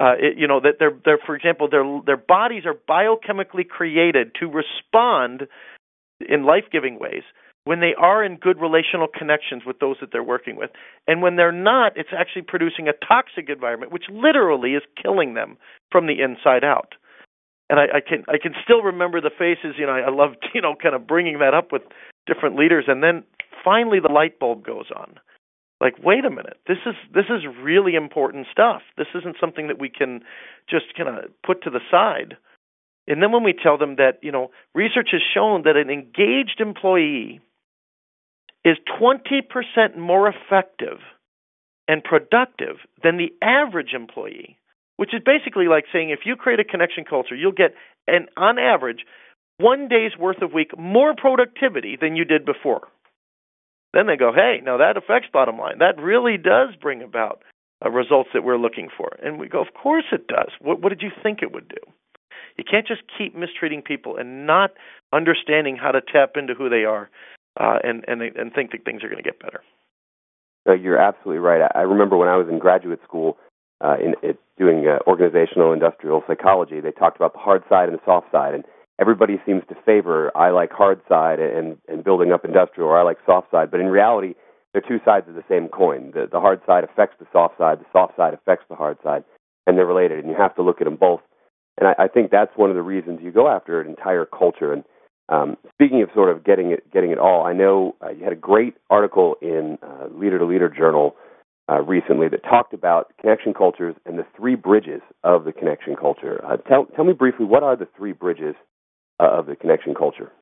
Uh, 0.00 0.14
it, 0.18 0.38
you 0.38 0.48
know 0.48 0.58
that 0.60 0.76
they're, 0.78 0.96
they're, 1.04 1.18
for 1.24 1.36
example, 1.36 1.68
their 1.68 1.84
their 2.06 2.16
bodies 2.16 2.62
are 2.64 2.74
biochemically 2.74 3.68
created 3.68 4.32
to 4.40 4.46
respond 4.46 5.46
in 6.28 6.44
life-giving 6.44 6.98
ways 6.98 7.22
when 7.64 7.80
they 7.80 7.94
are 7.96 8.24
in 8.24 8.36
good 8.36 8.60
relational 8.60 9.06
connections 9.06 9.62
with 9.64 9.78
those 9.78 9.96
that 10.00 10.10
they're 10.10 10.22
working 10.22 10.56
with. 10.56 10.70
And 11.06 11.22
when 11.22 11.36
they're 11.36 11.52
not, 11.52 11.92
it's 11.96 12.10
actually 12.16 12.42
producing 12.42 12.88
a 12.88 13.06
toxic 13.06 13.48
environment, 13.48 13.92
which 13.92 14.04
literally 14.10 14.74
is 14.74 14.82
killing 15.00 15.34
them 15.34 15.56
from 15.90 16.06
the 16.08 16.20
inside 16.20 16.64
out 16.64 16.94
and 17.72 17.80
I, 17.80 17.84
I 17.96 18.00
can 18.06 18.22
I 18.28 18.36
can 18.36 18.52
still 18.62 18.82
remember 18.82 19.20
the 19.20 19.30
faces. 19.30 19.76
You 19.78 19.86
know, 19.86 19.92
I, 19.92 20.00
I 20.00 20.10
love 20.10 20.34
you 20.54 20.60
know 20.60 20.74
kind 20.80 20.94
of 20.94 21.06
bringing 21.06 21.38
that 21.38 21.54
up 21.54 21.72
with 21.72 21.82
different 22.26 22.56
leaders, 22.56 22.84
and 22.86 23.02
then 23.02 23.24
finally 23.64 23.98
the 23.98 24.12
light 24.12 24.38
bulb 24.38 24.64
goes 24.64 24.90
on. 24.94 25.18
Like, 25.80 25.94
wait 26.00 26.24
a 26.24 26.30
minute, 26.30 26.58
this 26.68 26.78
is 26.86 26.94
this 27.12 27.24
is 27.30 27.42
really 27.60 27.94
important 27.94 28.46
stuff. 28.52 28.82
This 28.98 29.08
isn't 29.14 29.36
something 29.40 29.66
that 29.68 29.80
we 29.80 29.88
can 29.88 30.20
just 30.68 30.94
kind 30.96 31.08
of 31.08 31.30
put 31.44 31.62
to 31.62 31.70
the 31.70 31.80
side. 31.90 32.36
And 33.08 33.22
then 33.22 33.32
when 33.32 33.44
we 33.44 33.52
tell 33.52 33.78
them 33.78 33.96
that 33.96 34.18
you 34.22 34.32
know 34.32 34.50
research 34.74 35.08
has 35.12 35.22
shown 35.34 35.62
that 35.62 35.76
an 35.76 35.90
engaged 35.90 36.60
employee 36.60 37.40
is 38.64 38.76
20% 39.00 39.98
more 39.98 40.28
effective 40.28 40.98
and 41.88 42.04
productive 42.04 42.76
than 43.02 43.16
the 43.18 43.32
average 43.42 43.92
employee 43.92 44.56
which 45.02 45.14
is 45.14 45.20
basically 45.24 45.66
like 45.66 45.84
saying 45.92 46.10
if 46.10 46.20
you 46.24 46.36
create 46.36 46.60
a 46.60 46.64
connection 46.64 47.04
culture, 47.04 47.34
you'll 47.34 47.50
get 47.50 47.74
an 48.06 48.26
on 48.36 48.58
average 48.58 49.00
one 49.58 49.88
day's 49.88 50.16
worth 50.18 50.42
of 50.42 50.52
week 50.52 50.78
more 50.78 51.14
productivity 51.16 51.96
than 52.00 52.14
you 52.14 52.24
did 52.24 52.44
before. 52.44 52.88
Then 53.92 54.06
they 54.06 54.16
go, 54.16 54.32
hey, 54.32 54.60
now 54.62 54.78
that 54.78 54.96
affects 54.96 55.28
bottom 55.32 55.58
line. 55.58 55.78
That 55.78 56.00
really 56.00 56.36
does 56.36 56.76
bring 56.80 57.02
about 57.02 57.42
uh, 57.84 57.90
results 57.90 58.30
that 58.32 58.44
we're 58.44 58.58
looking 58.58 58.88
for. 58.96 59.10
And 59.22 59.40
we 59.40 59.48
go, 59.48 59.60
of 59.60 59.74
course 59.74 60.04
it 60.12 60.26
does. 60.26 60.50
What, 60.60 60.80
what 60.80 60.90
did 60.90 61.02
you 61.02 61.10
think 61.22 61.40
it 61.42 61.52
would 61.52 61.68
do? 61.68 61.92
You 62.56 62.64
can't 62.68 62.86
just 62.86 63.02
keep 63.16 63.34
mistreating 63.34 63.82
people 63.82 64.16
and 64.16 64.46
not 64.46 64.72
understanding 65.12 65.76
how 65.76 65.90
to 65.92 66.00
tap 66.00 66.32
into 66.36 66.54
who 66.54 66.68
they 66.68 66.84
are 66.84 67.10
uh, 67.58 67.78
and, 67.84 68.04
and, 68.08 68.22
and 68.22 68.52
think 68.52 68.72
that 68.72 68.84
things 68.84 69.02
are 69.02 69.08
going 69.08 69.22
to 69.22 69.28
get 69.28 69.40
better. 69.40 69.62
No, 70.66 70.72
you're 70.72 70.98
absolutely 70.98 71.40
right. 71.40 71.68
I 71.74 71.80
remember 71.80 72.16
when 72.16 72.28
I 72.28 72.36
was 72.36 72.48
in 72.48 72.58
graduate 72.58 73.00
school, 73.04 73.36
uh, 73.82 73.96
in 73.98 74.14
it, 74.22 74.38
doing 74.58 74.86
uh, 74.86 74.98
organizational 75.08 75.72
industrial 75.72 76.22
psychology, 76.26 76.80
they 76.80 76.92
talked 76.92 77.16
about 77.16 77.32
the 77.32 77.40
hard 77.40 77.64
side 77.68 77.88
and 77.88 77.98
the 77.98 78.02
soft 78.04 78.30
side, 78.30 78.54
and 78.54 78.64
everybody 79.00 79.40
seems 79.44 79.62
to 79.68 79.74
favor 79.84 80.30
I 80.36 80.50
like 80.50 80.70
hard 80.70 81.00
side 81.08 81.40
and 81.40 81.76
and 81.88 82.04
building 82.04 82.30
up 82.32 82.44
industrial, 82.44 82.88
or 82.88 82.98
I 82.98 83.02
like 83.02 83.18
soft 83.26 83.50
side. 83.50 83.72
But 83.72 83.80
in 83.80 83.86
reality, 83.86 84.34
they're 84.72 84.82
two 84.86 85.00
sides 85.04 85.28
of 85.28 85.34
the 85.34 85.44
same 85.48 85.68
coin. 85.68 86.12
The 86.14 86.28
the 86.30 86.38
hard 86.38 86.60
side 86.64 86.84
affects 86.84 87.16
the 87.18 87.26
soft 87.32 87.58
side, 87.58 87.80
the 87.80 87.86
soft 87.92 88.16
side 88.16 88.34
affects 88.34 88.66
the 88.68 88.76
hard 88.76 88.98
side, 89.02 89.24
and 89.66 89.76
they're 89.76 89.86
related. 89.86 90.20
And 90.20 90.28
you 90.28 90.36
have 90.36 90.54
to 90.54 90.62
look 90.62 90.80
at 90.80 90.84
them 90.84 90.96
both. 90.96 91.20
And 91.78 91.88
I, 91.88 92.04
I 92.04 92.08
think 92.08 92.30
that's 92.30 92.52
one 92.56 92.70
of 92.70 92.76
the 92.76 92.82
reasons 92.82 93.20
you 93.22 93.32
go 93.32 93.48
after 93.48 93.80
an 93.80 93.88
entire 93.88 94.26
culture. 94.26 94.72
And 94.72 94.84
um, 95.28 95.56
speaking 95.72 96.02
of 96.02 96.10
sort 96.14 96.30
of 96.30 96.44
getting 96.44 96.70
it 96.72 96.90
getting 96.92 97.10
it 97.10 97.18
all, 97.18 97.44
I 97.44 97.52
know 97.52 97.96
uh, 98.04 98.10
you 98.10 98.24
had 98.24 98.32
a 98.32 98.36
great 98.36 98.74
article 98.90 99.36
in 99.40 99.78
uh, 99.82 100.08
Leader 100.12 100.38
to 100.38 100.44
Leader 100.44 100.68
Journal 100.68 101.16
uh, 101.70 101.80
recently 101.82 102.28
that 102.28 102.42
talked 102.42 102.74
about 102.74 103.12
connection 103.20 103.54
cultures 103.54 103.94
and 104.04 104.18
the 104.18 104.26
three 104.36 104.54
bridges 104.54 105.00
of 105.24 105.44
the 105.44 105.52
connection 105.52 105.94
culture. 105.96 106.44
Uh, 106.44 106.56
tell, 106.56 106.86
tell 106.96 107.04
me 107.04 107.12
briefly, 107.12 107.46
what 107.46 107.62
are 107.62 107.76
the 107.76 107.88
three 107.96 108.12
bridges 108.12 108.54
uh, 109.20 109.30
of 109.30 109.46
the 109.46 109.56
connection 109.56 109.94
culture? 109.94 110.32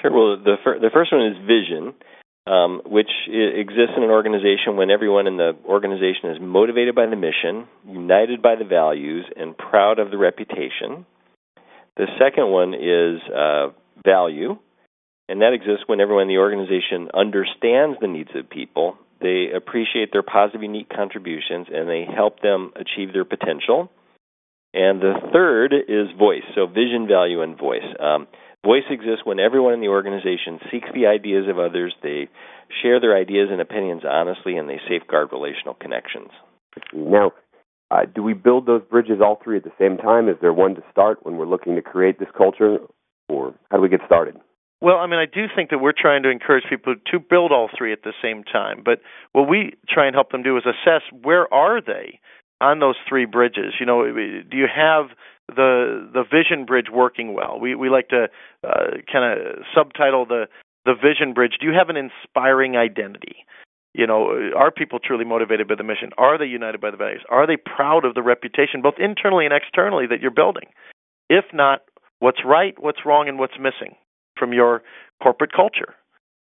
Sure. 0.00 0.12
Well, 0.12 0.36
the, 0.36 0.56
fir- 0.62 0.78
the 0.78 0.90
first 0.92 1.12
one 1.12 1.26
is 1.26 1.36
vision, 1.46 1.94
um, 2.48 2.82
which 2.86 3.10
exists 3.28 3.94
in 3.96 4.02
an 4.02 4.10
organization 4.10 4.76
when 4.76 4.90
everyone 4.90 5.26
in 5.26 5.36
the 5.36 5.52
organization 5.66 6.30
is 6.30 6.38
motivated 6.40 6.94
by 6.94 7.06
the 7.06 7.16
mission, 7.16 7.68
united 7.86 8.40
by 8.40 8.54
the 8.56 8.64
values, 8.64 9.26
and 9.36 9.56
proud 9.56 9.98
of 9.98 10.10
the 10.10 10.18
reputation. 10.18 11.04
The 11.96 12.06
second 12.18 12.50
one 12.50 12.74
is 12.74 13.20
uh, 13.30 13.68
value, 14.04 14.56
and 15.28 15.42
that 15.42 15.52
exists 15.52 15.84
when 15.86 16.00
everyone 16.00 16.22
in 16.22 16.28
the 16.28 16.38
organization 16.38 17.10
understands 17.12 17.98
the 18.00 18.08
needs 18.08 18.30
of 18.34 18.48
people 18.48 18.96
they 19.20 19.48
appreciate 19.54 20.12
their 20.12 20.22
positive, 20.22 20.62
unique 20.62 20.88
contributions, 20.94 21.66
and 21.72 21.88
they 21.88 22.04
help 22.04 22.40
them 22.40 22.72
achieve 22.76 23.12
their 23.12 23.24
potential. 23.24 23.90
And 24.74 25.00
the 25.00 25.14
third 25.32 25.72
is 25.72 26.08
voice, 26.18 26.44
so 26.54 26.66
vision, 26.66 27.06
value, 27.08 27.42
and 27.42 27.58
voice. 27.58 27.88
Um, 27.98 28.26
voice 28.64 28.84
exists 28.90 29.24
when 29.24 29.40
everyone 29.40 29.72
in 29.72 29.80
the 29.80 29.88
organization 29.88 30.60
seeks 30.70 30.88
the 30.92 31.06
ideas 31.06 31.46
of 31.48 31.58
others, 31.58 31.94
they 32.02 32.28
share 32.82 33.00
their 33.00 33.16
ideas 33.16 33.48
and 33.50 33.60
opinions 33.60 34.02
honestly, 34.08 34.56
and 34.56 34.68
they 34.68 34.80
safeguard 34.88 35.28
relational 35.32 35.74
connections. 35.74 36.28
Now, 36.92 37.32
uh, 37.90 38.04
do 38.14 38.22
we 38.22 38.34
build 38.34 38.66
those 38.66 38.82
bridges 38.82 39.20
all 39.22 39.40
three 39.42 39.56
at 39.56 39.64
the 39.64 39.72
same 39.78 39.96
time? 39.96 40.28
Is 40.28 40.36
there 40.42 40.52
one 40.52 40.74
to 40.74 40.82
start 40.90 41.24
when 41.24 41.36
we're 41.38 41.46
looking 41.46 41.74
to 41.76 41.82
create 41.82 42.18
this 42.18 42.28
culture, 42.36 42.78
or 43.28 43.54
how 43.70 43.78
do 43.78 43.82
we 43.82 43.88
get 43.88 44.00
started? 44.04 44.36
Well, 44.80 44.98
I 44.98 45.06
mean, 45.06 45.18
I 45.18 45.26
do 45.26 45.46
think 45.56 45.70
that 45.70 45.78
we're 45.78 45.96
trying 45.96 46.22
to 46.22 46.30
encourage 46.30 46.64
people 46.68 46.94
to 47.10 47.18
build 47.18 47.50
all 47.50 47.68
three 47.76 47.92
at 47.92 48.02
the 48.04 48.12
same 48.22 48.44
time. 48.44 48.82
But 48.84 49.00
what 49.32 49.48
we 49.48 49.72
try 49.88 50.06
and 50.06 50.14
help 50.14 50.30
them 50.30 50.42
do 50.42 50.56
is 50.56 50.64
assess 50.66 51.02
where 51.22 51.52
are 51.52 51.80
they 51.80 52.20
on 52.60 52.80
those 52.80 52.96
three 53.08 53.24
bridges? 53.24 53.74
You 53.80 53.86
know, 53.86 54.04
do 54.04 54.56
you 54.56 54.66
have 54.74 55.06
the 55.48 56.08
the 56.12 56.24
vision 56.24 56.64
bridge 56.64 56.86
working 56.92 57.34
well? 57.34 57.58
We 57.60 57.74
we 57.74 57.88
like 57.88 58.08
to 58.08 58.28
uh, 58.66 58.98
kind 59.10 59.24
of 59.24 59.64
subtitle 59.74 60.26
the 60.26 60.46
the 60.84 60.94
vision 60.94 61.34
bridge. 61.34 61.52
Do 61.60 61.66
you 61.66 61.74
have 61.74 61.88
an 61.88 61.96
inspiring 61.96 62.76
identity? 62.76 63.44
You 63.94 64.06
know, 64.06 64.50
are 64.56 64.70
people 64.70 64.98
truly 64.98 65.24
motivated 65.24 65.66
by 65.66 65.74
the 65.74 65.82
mission? 65.82 66.10
Are 66.18 66.38
they 66.38 66.44
united 66.44 66.80
by 66.80 66.90
the 66.90 66.96
values? 66.96 67.22
Are 67.30 67.46
they 67.46 67.56
proud 67.56 68.04
of 68.04 68.14
the 68.14 68.22
reputation, 68.22 68.82
both 68.82 68.94
internally 68.98 69.44
and 69.44 69.54
externally, 69.54 70.06
that 70.06 70.20
you're 70.20 70.30
building? 70.30 70.68
If 71.28 71.46
not, 71.52 71.80
what's 72.20 72.44
right, 72.44 72.74
what's 72.78 73.04
wrong, 73.04 73.28
and 73.28 73.38
what's 73.38 73.58
missing 73.58 73.96
from 74.38 74.52
your 74.52 74.82
corporate 75.22 75.52
culture? 75.52 75.94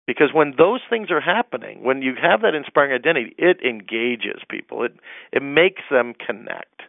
Because 0.06 0.30
when 0.32 0.54
those 0.56 0.80
things 0.88 1.10
are 1.10 1.20
happening, 1.20 1.84
when 1.84 2.02
you 2.02 2.14
have 2.20 2.40
that 2.42 2.54
inspiring 2.54 2.92
identity, 2.92 3.34
it 3.38 3.58
engages 3.62 4.42
people. 4.48 4.82
It 4.82 4.94
it 5.32 5.42
makes 5.42 5.82
them 5.90 6.14
connect, 6.14 6.82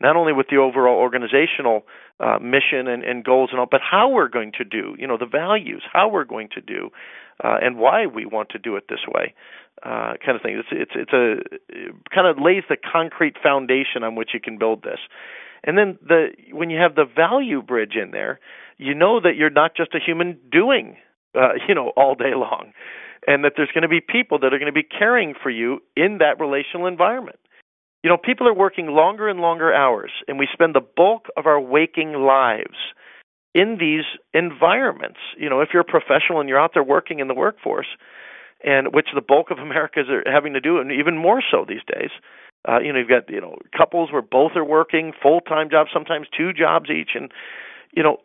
not 0.00 0.16
only 0.16 0.32
with 0.32 0.46
the 0.50 0.56
overall 0.56 0.96
organizational 0.98 1.84
uh, 2.20 2.38
mission 2.40 2.88
and, 2.88 3.04
and 3.04 3.24
goals 3.24 3.50
and 3.52 3.60
all, 3.60 3.68
but 3.70 3.80
how 3.80 4.08
we're 4.08 4.28
going 4.28 4.52
to 4.58 4.64
do. 4.64 4.96
You 4.98 5.06
know, 5.06 5.18
the 5.18 5.26
values, 5.26 5.82
how 5.92 6.08
we're 6.08 6.24
going 6.24 6.48
to 6.54 6.60
do, 6.60 6.90
uh, 7.42 7.56
and 7.62 7.78
why 7.78 8.06
we 8.06 8.24
want 8.26 8.48
to 8.50 8.58
do 8.58 8.76
it 8.76 8.84
this 8.88 9.04
way, 9.06 9.34
uh, 9.82 10.14
kind 10.24 10.36
of 10.36 10.42
thing. 10.42 10.58
It's 10.58 10.68
it's 10.72 10.92
it's 10.94 11.12
a 11.12 11.32
it 11.68 11.94
kind 12.14 12.26
of 12.26 12.42
lays 12.42 12.64
the 12.68 12.76
concrete 12.76 13.36
foundation 13.42 14.02
on 14.02 14.14
which 14.14 14.30
you 14.32 14.40
can 14.40 14.58
build 14.58 14.82
this. 14.82 14.98
And 15.62 15.78
then 15.78 15.98
the 16.06 16.28
when 16.52 16.70
you 16.70 16.78
have 16.80 16.94
the 16.94 17.04
value 17.04 17.62
bridge 17.62 17.94
in 18.00 18.10
there, 18.10 18.40
you 18.78 18.94
know 18.94 19.20
that 19.20 19.36
you're 19.36 19.50
not 19.50 19.76
just 19.76 19.94
a 19.94 19.98
human 20.04 20.38
doing 20.50 20.96
uh, 21.34 21.54
you 21.68 21.74
know, 21.74 21.92
all 21.96 22.14
day 22.14 22.34
long, 22.34 22.72
and 23.26 23.44
that 23.44 23.52
there's 23.56 23.70
going 23.72 23.82
to 23.82 23.88
be 23.88 24.00
people 24.00 24.38
that 24.40 24.52
are 24.52 24.58
going 24.58 24.72
to 24.72 24.72
be 24.72 24.82
caring 24.82 25.34
for 25.40 25.50
you 25.50 25.80
in 25.96 26.18
that 26.18 26.40
relational 26.40 26.86
environment. 26.86 27.38
You 28.02 28.10
know, 28.10 28.18
people 28.18 28.46
are 28.46 28.54
working 28.54 28.88
longer 28.88 29.28
and 29.28 29.40
longer 29.40 29.72
hours, 29.72 30.12
and 30.28 30.38
we 30.38 30.46
spend 30.52 30.74
the 30.74 30.86
bulk 30.96 31.26
of 31.36 31.46
our 31.46 31.58
waking 31.58 32.12
lives 32.12 32.76
in 33.54 33.78
these 33.80 34.04
environments. 34.34 35.18
You 35.38 35.48
know, 35.48 35.60
if 35.60 35.70
you're 35.72 35.82
a 35.82 35.84
professional 35.84 36.40
and 36.40 36.48
you're 36.48 36.60
out 36.60 36.72
there 36.74 36.84
working 36.84 37.20
in 37.20 37.28
the 37.28 37.34
workforce, 37.34 37.86
and 38.62 38.88
which 38.92 39.08
the 39.14 39.22
bulk 39.22 39.50
of 39.50 39.58
Americans 39.62 40.08
are 40.10 40.22
having 40.30 40.52
to 40.54 40.60
do, 40.60 40.78
and 40.78 40.92
even 40.92 41.16
more 41.16 41.42
so 41.50 41.64
these 41.66 41.84
days. 41.86 42.10
Uh, 42.66 42.80
you 42.80 42.92
know, 42.92 42.98
you've 42.98 43.08
got 43.08 43.28
you 43.28 43.40
know 43.40 43.58
couples 43.76 44.10
where 44.10 44.22
both 44.22 44.52
are 44.56 44.64
working 44.64 45.12
full 45.22 45.40
time 45.40 45.68
jobs, 45.70 45.90
sometimes 45.92 46.26
two 46.36 46.52
jobs 46.52 46.88
each, 46.90 47.10
and 47.14 47.30
you 47.94 48.02
know 48.02 48.18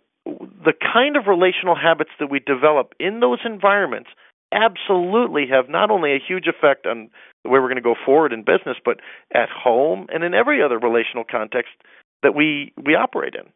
the 0.63 0.73
kind 0.73 1.17
of 1.17 1.27
relational 1.27 1.75
habits 1.75 2.11
that 2.19 2.29
we 2.29 2.39
develop 2.39 2.93
in 2.99 3.19
those 3.19 3.39
environments 3.45 4.09
absolutely 4.51 5.45
have 5.51 5.69
not 5.69 5.91
only 5.91 6.11
a 6.11 6.19
huge 6.25 6.47
effect 6.47 6.85
on 6.85 7.09
the 7.43 7.49
way 7.49 7.59
we're 7.59 7.69
going 7.69 7.75
to 7.75 7.81
go 7.81 7.95
forward 8.05 8.33
in 8.33 8.41
business, 8.41 8.77
but 8.83 8.99
at 9.33 9.49
home 9.49 10.07
and 10.11 10.23
in 10.23 10.33
every 10.33 10.61
other 10.63 10.79
relational 10.79 11.23
context 11.29 11.71
that 12.23 12.35
we 12.35 12.73
we 12.83 12.95
operate 12.95 13.35
in. 13.35 13.51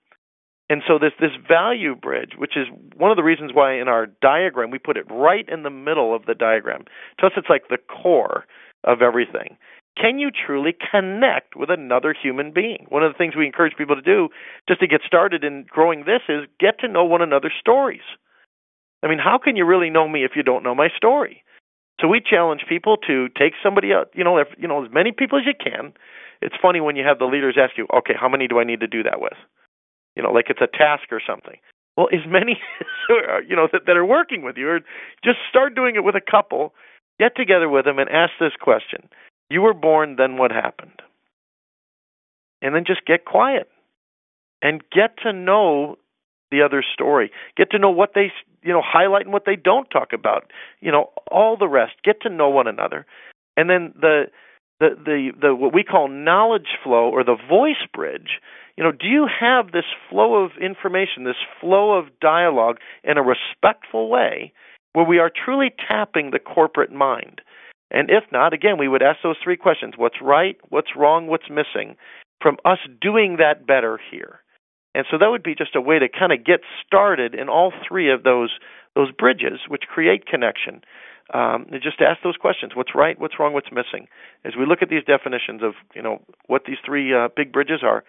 And 0.69 0.81
so 0.87 0.97
this 0.99 1.11
this 1.19 1.35
value 1.47 1.95
bridge, 1.95 2.33
which 2.37 2.55
is 2.55 2.67
one 2.95 3.11
of 3.11 3.17
the 3.17 3.23
reasons 3.23 3.51
why 3.53 3.79
in 3.79 3.87
our 3.87 4.07
diagram 4.21 4.71
we 4.71 4.79
put 4.79 4.97
it 4.97 5.05
right 5.09 5.47
in 5.49 5.63
the 5.63 5.69
middle 5.69 6.15
of 6.15 6.25
the 6.25 6.35
diagram. 6.35 6.85
To 7.19 7.27
us, 7.27 7.33
it's 7.35 7.49
like 7.49 7.67
the 7.69 7.77
core 7.77 8.45
of 8.83 9.01
everything 9.01 9.57
can 9.97 10.17
you 10.19 10.31
truly 10.31 10.75
connect 10.91 11.55
with 11.55 11.69
another 11.69 12.13
human 12.19 12.51
being? 12.51 12.85
One 12.89 13.03
of 13.03 13.11
the 13.11 13.17
things 13.17 13.35
we 13.35 13.45
encourage 13.45 13.77
people 13.77 13.95
to 13.95 14.01
do 14.01 14.29
just 14.67 14.79
to 14.79 14.87
get 14.87 15.01
started 15.05 15.43
in 15.43 15.65
growing 15.69 16.01
this 16.05 16.21
is 16.27 16.45
get 16.59 16.79
to 16.79 16.87
know 16.87 17.03
one 17.03 17.21
another's 17.21 17.53
stories. 17.59 18.01
I 19.03 19.07
mean, 19.07 19.19
how 19.19 19.37
can 19.37 19.55
you 19.55 19.65
really 19.65 19.89
know 19.89 20.07
me 20.07 20.23
if 20.23 20.31
you 20.35 20.43
don't 20.43 20.63
know 20.63 20.73
my 20.73 20.87
story? 20.95 21.43
So 22.01 22.07
we 22.07 22.21
challenge 22.21 22.61
people 22.67 22.97
to 23.07 23.29
take 23.37 23.53
somebody 23.61 23.93
out, 23.93 24.09
you 24.13 24.23
know, 24.23 24.37
if, 24.37 24.47
you 24.57 24.67
know, 24.67 24.83
as 24.83 24.91
many 24.91 25.11
people 25.11 25.37
as 25.37 25.45
you 25.45 25.53
can. 25.53 25.93
It's 26.41 26.55
funny 26.61 26.81
when 26.81 26.95
you 26.95 27.05
have 27.05 27.19
the 27.19 27.25
leaders 27.25 27.55
ask 27.57 27.77
you, 27.77 27.87
"Okay, 27.93 28.13
how 28.19 28.27
many 28.27 28.47
do 28.47 28.59
I 28.59 28.63
need 28.63 28.81
to 28.81 28.87
do 28.87 29.03
that 29.03 29.21
with?" 29.21 29.37
You 30.15 30.23
know, 30.23 30.31
like 30.31 30.49
it's 30.49 30.61
a 30.61 30.67
task 30.67 31.11
or 31.11 31.21
something. 31.25 31.57
Well, 31.95 32.09
as 32.11 32.25
many, 32.27 32.59
you 33.47 33.55
know, 33.55 33.67
that, 33.71 33.85
that 33.85 33.95
are 33.95 34.05
working 34.05 34.41
with 34.41 34.57
you, 34.57 34.67
or 34.67 34.79
just 35.23 35.37
start 35.49 35.75
doing 35.75 35.95
it 35.95 36.03
with 36.03 36.15
a 36.15 36.21
couple. 36.21 36.73
Get 37.19 37.35
together 37.35 37.69
with 37.69 37.85
them 37.85 37.99
and 37.99 38.09
ask 38.09 38.33
this 38.39 38.55
question: 38.59 39.07
you 39.53 39.61
were 39.61 39.73
born, 39.73 40.15
then 40.17 40.37
what 40.37 40.51
happened? 40.51 41.01
And 42.61 42.73
then 42.73 42.83
just 42.85 43.05
get 43.05 43.25
quiet 43.25 43.69
and 44.61 44.81
get 44.91 45.17
to 45.23 45.33
know 45.33 45.97
the 46.49 46.61
other 46.61 46.83
story. 46.93 47.31
Get 47.57 47.71
to 47.71 47.79
know 47.79 47.89
what 47.89 48.11
they, 48.15 48.31
you 48.63 48.73
know, 48.73 48.81
highlight 48.83 49.25
and 49.25 49.33
what 49.33 49.45
they 49.45 49.55
don't 49.55 49.89
talk 49.89 50.13
about. 50.13 50.51
You 50.79 50.91
know, 50.91 51.11
all 51.29 51.57
the 51.57 51.67
rest. 51.67 51.93
Get 52.03 52.21
to 52.21 52.29
know 52.29 52.49
one 52.49 52.67
another. 52.67 53.05
And 53.55 53.69
then 53.69 53.93
the 53.99 54.25
the 54.79 54.89
the, 55.05 55.31
the 55.41 55.55
what 55.55 55.73
we 55.73 55.83
call 55.83 56.07
knowledge 56.07 56.77
flow 56.83 57.09
or 57.09 57.23
the 57.23 57.37
voice 57.49 57.85
bridge. 57.93 58.39
You 58.77 58.83
know, 58.83 58.91
do 58.91 59.07
you 59.07 59.27
have 59.39 59.71
this 59.71 59.85
flow 60.09 60.43
of 60.43 60.51
information, 60.59 61.25
this 61.25 61.35
flow 61.61 61.93
of 61.93 62.05
dialogue 62.19 62.77
in 63.03 63.17
a 63.17 63.23
respectful 63.23 64.09
way 64.09 64.51
where 64.93 65.05
we 65.05 65.19
are 65.19 65.29
truly 65.29 65.71
tapping 65.87 66.31
the 66.31 66.39
corporate 66.39 66.91
mind? 66.91 67.41
And 67.93 68.09
if 68.09 68.23
not, 68.31 68.53
again, 68.53 68.77
we 68.79 68.87
would 68.87 69.03
ask 69.03 69.19
those 69.21 69.37
three 69.43 69.55
questions 69.55 69.93
what's 69.95 70.21
right, 70.21 70.57
what's 70.69 70.95
wrong, 70.97 71.27
what's 71.27 71.49
missing 71.49 71.95
from 72.41 72.57
us 72.65 72.79
doing 72.99 73.37
that 73.37 73.65
better 73.65 73.99
here. 74.11 74.41
And 74.95 75.05
so 75.09 75.17
that 75.17 75.29
would 75.29 75.43
be 75.43 75.55
just 75.55 75.75
a 75.75 75.81
way 75.81 75.99
to 75.99 76.07
kind 76.09 76.31
of 76.31 76.43
get 76.43 76.59
started 76.85 77.33
in 77.33 77.49
all 77.49 77.71
three 77.87 78.11
of 78.11 78.23
those 78.23 78.51
those 78.95 79.11
bridges, 79.11 79.61
which 79.67 79.83
create 79.89 80.27
connection. 80.27 80.81
Um, 81.33 81.65
just 81.81 82.01
ask 82.01 82.21
those 82.23 82.37
questions: 82.37 82.73
What's 82.75 82.93
right? 82.93 83.19
What's 83.19 83.39
wrong? 83.39 83.53
What's 83.53 83.71
missing? 83.71 84.07
As 84.45 84.53
we 84.57 84.67
look 84.67 84.81
at 84.81 84.89
these 84.89 85.03
definitions 85.03 85.63
of 85.63 85.73
you 85.95 86.01
know 86.01 86.21
what 86.47 86.63
these 86.67 86.77
three 86.85 87.13
uh, 87.13 87.29
big 87.35 87.51
bridges 87.51 87.81
are, 87.81 88.03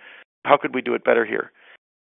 how 0.44 0.58
could 0.58 0.74
we 0.74 0.82
do 0.82 0.94
it 0.94 1.04
better 1.04 1.24
here? 1.24 1.52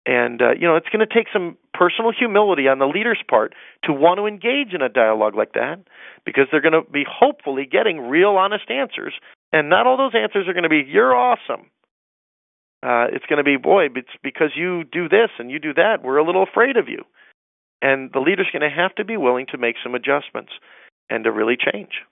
And 0.06 0.40
uh, 0.40 0.52
you 0.52 0.66
know, 0.68 0.76
it's 0.76 0.88
going 0.92 1.06
to 1.06 1.12
take 1.12 1.26
some 1.32 1.56
personal 1.78 2.10
humility 2.10 2.66
on 2.66 2.80
the 2.80 2.86
leader's 2.86 3.22
part 3.30 3.54
to 3.84 3.92
want 3.92 4.18
to 4.18 4.26
engage 4.26 4.74
in 4.74 4.82
a 4.82 4.88
dialogue 4.88 5.36
like 5.36 5.52
that, 5.52 5.78
because 6.26 6.46
they're 6.50 6.60
going 6.60 6.74
to 6.74 6.90
be 6.90 7.04
hopefully 7.08 7.64
getting 7.70 8.00
real, 8.00 8.30
honest 8.30 8.68
answers, 8.68 9.14
and 9.52 9.70
not 9.70 9.86
all 9.86 9.96
those 9.96 10.18
answers 10.18 10.48
are 10.48 10.52
going 10.52 10.64
to 10.64 10.68
be 10.68 10.84
"You're 10.86 11.14
awesome." 11.14 11.70
Uh, 12.82 13.06
it's 13.12 13.26
going 13.26 13.38
to 13.38 13.44
be, 13.44 13.56
"Boy, 13.56 13.86
it's 13.94 14.18
because 14.22 14.50
you 14.56 14.82
do 14.84 15.08
this 15.08 15.30
and 15.38 15.50
you 15.50 15.60
do 15.60 15.74
that. 15.74 16.02
We're 16.02 16.18
a 16.18 16.26
little 16.26 16.42
afraid 16.42 16.76
of 16.76 16.88
you." 16.88 17.04
And 17.80 18.10
the 18.12 18.18
leader's 18.18 18.50
going 18.52 18.68
to 18.68 18.76
have 18.76 18.94
to 18.96 19.04
be 19.04 19.16
willing 19.16 19.46
to 19.52 19.58
make 19.58 19.76
some 19.84 19.94
adjustments 19.94 20.50
and 21.08 21.22
to 21.22 21.30
really 21.30 21.56
change 21.56 22.02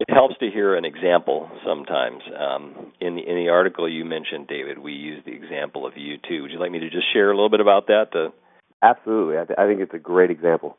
it 0.00 0.12
helps 0.12 0.36
to 0.38 0.50
hear 0.50 0.74
an 0.74 0.84
example 0.84 1.50
sometimes. 1.64 2.22
Um, 2.36 2.92
in 3.00 3.16
the 3.16 3.22
in 3.22 3.36
the 3.36 3.48
article 3.48 3.88
you 3.88 4.04
mentioned, 4.04 4.48
David, 4.48 4.78
we 4.78 4.92
use 4.92 5.22
the 5.24 5.32
example 5.32 5.86
of 5.86 5.96
you 5.96 6.16
too. 6.28 6.42
Would 6.42 6.50
you 6.50 6.58
like 6.58 6.72
me 6.72 6.80
to 6.80 6.90
just 6.90 7.12
share 7.12 7.30
a 7.30 7.34
little 7.34 7.50
bit 7.50 7.60
about 7.60 7.86
that? 7.86 8.06
The... 8.12 8.32
Absolutely, 8.82 9.38
I, 9.38 9.44
th- 9.44 9.58
I 9.58 9.66
think 9.66 9.80
it's 9.80 9.94
a 9.94 9.98
great 9.98 10.30
example. 10.30 10.76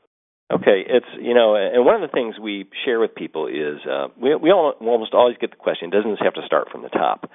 Okay, 0.53 0.85
it's 0.87 1.07
you 1.19 1.33
know, 1.33 1.55
and 1.55 1.83
one 1.85 1.95
of 1.95 2.01
the 2.01 2.13
things 2.13 2.35
we 2.39 2.69
share 2.85 2.99
with 2.99 3.15
people 3.15 3.47
is 3.47 3.81
uh, 3.89 4.07
we 4.21 4.35
we 4.35 4.51
almost 4.51 5.13
always 5.13 5.37
get 5.41 5.49
the 5.49 5.57
question: 5.57 5.89
Doesn't 5.89 6.11
this 6.11 6.19
have 6.21 6.35
to 6.35 6.45
start 6.45 6.69
from 6.71 6.83
the 6.83 6.89
top? 6.89 7.29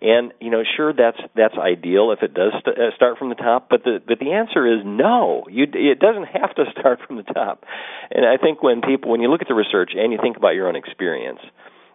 And 0.00 0.32
you 0.40 0.50
know, 0.50 0.62
sure, 0.76 0.92
that's 0.92 1.18
that's 1.36 1.54
ideal 1.56 2.10
if 2.12 2.22
it 2.22 2.34
does 2.34 2.52
st- 2.60 2.78
uh, 2.78 2.94
start 2.96 3.18
from 3.18 3.28
the 3.28 3.34
top. 3.36 3.68
But 3.68 3.84
the 3.84 4.00
but 4.06 4.18
the 4.18 4.32
answer 4.32 4.66
is 4.66 4.80
no. 4.84 5.44
You 5.50 5.64
it 5.72 5.98
doesn't 6.00 6.28
have 6.32 6.54
to 6.56 6.64
start 6.78 7.00
from 7.06 7.16
the 7.16 7.22
top. 7.22 7.64
And 8.10 8.24
I 8.24 8.36
think 8.36 8.62
when 8.62 8.80
people 8.80 9.10
when 9.10 9.20
you 9.20 9.30
look 9.30 9.42
at 9.42 9.48
the 9.48 9.54
research 9.54 9.92
and 9.94 10.12
you 10.12 10.18
think 10.20 10.36
about 10.36 10.54
your 10.54 10.68
own 10.68 10.76
experience, 10.76 11.40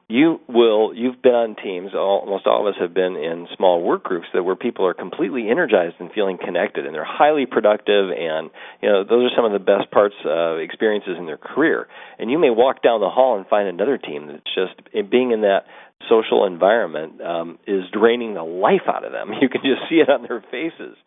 you 0.09 0.41
will 0.49 0.91
you've 0.93 1.21
been 1.21 1.35
on 1.35 1.55
teams. 1.55 1.91
Almost 1.93 2.47
all 2.47 2.67
of 2.67 2.73
us 2.73 2.81
have 2.81 2.95
been 2.95 3.15
in 3.15 3.47
small 3.55 3.81
work 3.81 4.03
groups 4.03 4.25
that 4.33 4.43
where 4.43 4.55
people 4.55 4.85
are 4.87 4.95
completely 4.95 5.49
energized 5.49 5.95
and 5.99 6.11
feeling 6.11 6.39
connected, 6.43 6.87
and 6.87 6.95
they're 6.95 7.05
highly 7.05 7.45
productive. 7.45 8.09
And 8.09 8.49
you 8.81 8.89
know, 8.89 9.03
those 9.03 9.31
are 9.31 9.35
some 9.35 9.45
of 9.45 9.53
the 9.53 9.59
best 9.63 9.91
parts 9.91 10.15
uh, 10.25 10.55
experiences 10.55 11.15
in 11.17 11.27
their 11.27 11.37
career. 11.37 11.87
And 12.17 12.31
you 12.31 12.39
may 12.39 12.49
walk 12.49 12.81
down 12.81 13.01
the 13.01 13.09
hall 13.09 13.37
and 13.37 13.45
find 13.45 13.67
another 13.67 13.99
team 13.99 14.27
that's 14.27 14.49
just 14.55 15.09
being 15.11 15.31
in 15.31 15.41
that 15.41 15.65
social 16.09 16.45
environment 16.45 17.21
um, 17.21 17.59
is 17.67 17.83
draining 17.93 18.33
the 18.33 18.43
life 18.43 18.87
out 18.87 19.05
of 19.05 19.11
them. 19.11 19.29
You 19.41 19.47
can 19.47 19.61
just 19.61 19.87
see 19.89 19.97
it 19.97 20.09
on 20.09 20.23
their 20.23 20.43
faces. 20.51 20.97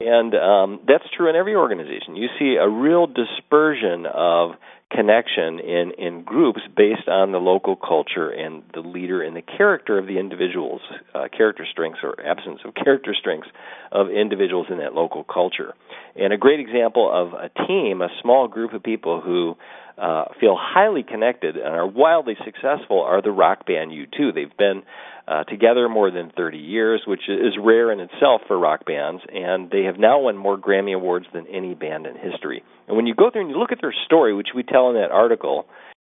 And 0.00 0.34
um, 0.34 0.80
that's 0.88 1.04
true 1.14 1.28
in 1.28 1.36
every 1.36 1.54
organization. 1.54 2.16
You 2.16 2.28
see 2.38 2.56
a 2.56 2.68
real 2.68 3.06
dispersion 3.06 4.06
of 4.06 4.52
connection 4.90 5.60
in, 5.60 5.92
in 5.98 6.24
groups 6.24 6.60
based 6.76 7.06
on 7.06 7.30
the 7.30 7.38
local 7.38 7.76
culture 7.76 8.28
and 8.28 8.62
the 8.74 8.80
leader 8.80 9.22
and 9.22 9.36
the 9.36 9.42
character 9.42 9.98
of 9.98 10.06
the 10.06 10.18
individuals, 10.18 10.80
uh, 11.14 11.28
character 11.34 11.64
strengths 11.70 12.00
or 12.02 12.20
absence 12.26 12.60
of 12.64 12.74
character 12.74 13.14
strengths 13.18 13.48
of 13.92 14.08
individuals 14.08 14.66
in 14.68 14.78
that 14.78 14.92
local 14.92 15.22
culture. 15.22 15.74
And 16.16 16.32
a 16.32 16.36
great 16.36 16.58
example 16.58 17.08
of 17.12 17.34
a 17.34 17.50
team, 17.66 18.02
a 18.02 18.08
small 18.20 18.48
group 18.48 18.72
of 18.72 18.82
people 18.82 19.20
who 19.20 19.54
uh, 20.00 20.24
feel 20.40 20.56
highly 20.58 21.02
connected 21.02 21.56
and 21.56 21.66
are 21.66 21.86
wildly 21.86 22.34
successful 22.44 23.02
are 23.02 23.20
the 23.20 23.30
rock 23.30 23.66
band 23.66 23.90
U2. 23.90 24.34
They've 24.34 24.56
been 24.56 24.82
uh, 25.28 25.44
together 25.44 25.88
more 25.88 26.10
than 26.10 26.32
30 26.36 26.58
years, 26.58 27.02
which 27.06 27.28
is 27.28 27.54
rare 27.62 27.92
in 27.92 28.00
itself 28.00 28.40
for 28.48 28.58
rock 28.58 28.86
bands, 28.86 29.22
and 29.32 29.70
they 29.70 29.84
have 29.84 29.98
now 29.98 30.20
won 30.20 30.36
more 30.36 30.58
Grammy 30.58 30.94
Awards 30.94 31.26
than 31.32 31.46
any 31.46 31.74
band 31.74 32.06
in 32.06 32.16
history. 32.16 32.62
And 32.88 32.96
when 32.96 33.06
you 33.06 33.14
go 33.14 33.30
there 33.32 33.42
and 33.42 33.50
you 33.50 33.58
look 33.58 33.72
at 33.72 33.80
their 33.80 33.94
story, 34.06 34.34
which 34.34 34.48
we 34.54 34.62
tell 34.62 34.88
in 34.88 34.96
that 34.96 35.10
article, 35.12 35.66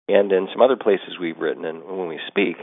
and 0.09 0.33
in 0.33 0.49
some 0.53 0.63
other 0.63 0.77
places 0.77 1.19
we've 1.21 1.39
written 1.39 1.65
and 1.65 1.85
when 1.85 2.09
we 2.09 2.19
speak, 2.29 2.57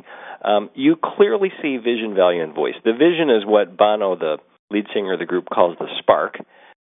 um, 0.44 0.70
you 0.76 0.96
clearly 0.96 1.50
see 1.62 1.78
vision, 1.78 2.14
value, 2.16 2.44
and 2.44 2.54
voice. 2.54 2.76
The 2.84 2.94
vision 2.94 3.30
is 3.30 3.46
what 3.46 3.78
Bono, 3.78 4.16
the 4.16 4.38
lead 4.72 4.86
singer 4.94 5.14
of 5.14 5.20
the 5.20 5.26
group, 5.26 5.46
calls 5.54 5.78
the 5.80 5.88
spark. 6.00 6.38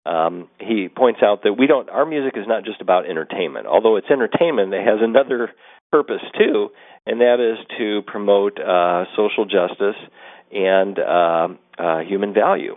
Um, 0.07 0.47
he 0.59 0.87
points 0.87 1.19
out 1.21 1.43
that 1.43 1.53
we 1.53 1.67
don't. 1.67 1.89
Our 1.89 2.05
music 2.05 2.33
is 2.37 2.45
not 2.47 2.63
just 2.63 2.79
about 2.81 3.09
entertainment. 3.09 3.67
Although 3.67 3.97
it's 3.97 4.07
entertainment, 4.09 4.73
it 4.73 4.85
has 4.85 4.99
another 5.01 5.51
purpose 5.91 6.21
too, 6.37 6.69
and 7.05 7.19
that 7.21 7.39
is 7.39 7.57
to 7.77 8.01
promote 8.07 8.59
uh, 8.59 9.05
social 9.15 9.45
justice 9.45 9.99
and 10.51 10.97
uh, 10.99 11.47
uh, 11.77 11.99
human 11.99 12.33
value 12.33 12.75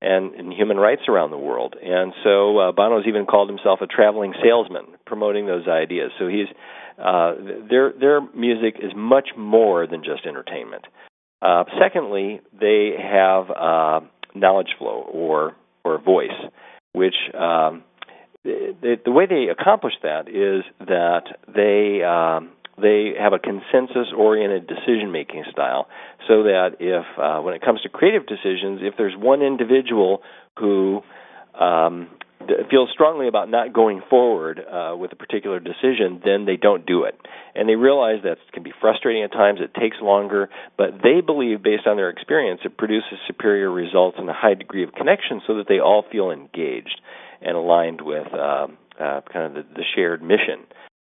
and, 0.00 0.34
and 0.34 0.52
human 0.52 0.76
rights 0.76 1.02
around 1.08 1.30
the 1.30 1.38
world. 1.38 1.76
And 1.80 2.12
so 2.24 2.58
uh, 2.58 2.72
Bono's 2.72 3.04
even 3.06 3.26
called 3.26 3.48
himself 3.48 3.80
a 3.80 3.86
traveling 3.86 4.34
salesman, 4.42 4.86
promoting 5.06 5.46
those 5.46 5.68
ideas. 5.68 6.10
So 6.18 6.26
he's 6.26 6.48
uh, 6.98 7.34
their 7.70 7.92
their 7.98 8.20
music 8.34 8.76
is 8.82 8.92
much 8.96 9.30
more 9.36 9.86
than 9.86 10.02
just 10.04 10.26
entertainment. 10.26 10.84
Uh, 11.40 11.64
secondly, 11.80 12.40
they 12.58 12.90
have 13.00 13.50
uh, 13.50 14.00
knowledge 14.34 14.74
flow 14.78 15.08
or 15.12 15.56
or 15.84 16.00
voice, 16.00 16.30
which 16.92 17.14
um, 17.34 17.82
the, 18.44 18.96
the 19.04 19.10
way 19.10 19.26
they 19.26 19.48
accomplish 19.48 19.94
that 20.02 20.28
is 20.28 20.64
that 20.80 21.24
they 21.48 22.02
um, 22.02 22.50
they 22.80 23.12
have 23.18 23.32
a 23.32 23.38
consensus 23.38 24.08
oriented 24.16 24.66
decision 24.66 25.12
making 25.12 25.44
style 25.50 25.88
so 26.26 26.42
that 26.42 26.76
if 26.80 27.04
uh, 27.18 27.40
when 27.40 27.54
it 27.54 27.62
comes 27.62 27.80
to 27.82 27.88
creative 27.88 28.26
decisions 28.26 28.80
if 28.82 28.94
there's 28.96 29.14
one 29.16 29.42
individual 29.42 30.22
who 30.58 31.02
um, 31.58 32.08
feels 32.70 32.90
strongly 32.92 33.28
about 33.28 33.50
not 33.50 33.72
going 33.72 34.02
forward 34.08 34.60
uh, 34.60 34.96
with 34.96 35.12
a 35.12 35.16
particular 35.16 35.60
decision, 35.60 36.20
then 36.24 36.44
they 36.44 36.56
don't 36.56 36.86
do 36.86 37.04
it. 37.04 37.14
And 37.54 37.68
they 37.68 37.74
realize 37.74 38.22
that 38.24 38.38
can 38.52 38.62
be 38.62 38.72
frustrating 38.80 39.22
at 39.22 39.32
times, 39.32 39.60
it 39.60 39.78
takes 39.78 39.96
longer, 40.00 40.48
but 40.76 41.02
they 41.02 41.20
believe, 41.20 41.62
based 41.62 41.86
on 41.86 41.96
their 41.96 42.10
experience, 42.10 42.60
it 42.64 42.76
produces 42.76 43.18
superior 43.26 43.70
results 43.70 44.16
and 44.18 44.28
a 44.28 44.32
high 44.32 44.54
degree 44.54 44.84
of 44.84 44.92
connection 44.92 45.40
so 45.46 45.56
that 45.56 45.68
they 45.68 45.80
all 45.80 46.04
feel 46.10 46.30
engaged 46.30 47.00
and 47.40 47.56
aligned 47.56 48.00
with 48.00 48.26
uh, 48.32 48.66
uh, 49.00 49.20
kind 49.32 49.46
of 49.46 49.54
the, 49.54 49.74
the 49.74 49.84
shared 49.94 50.22
mission 50.22 50.64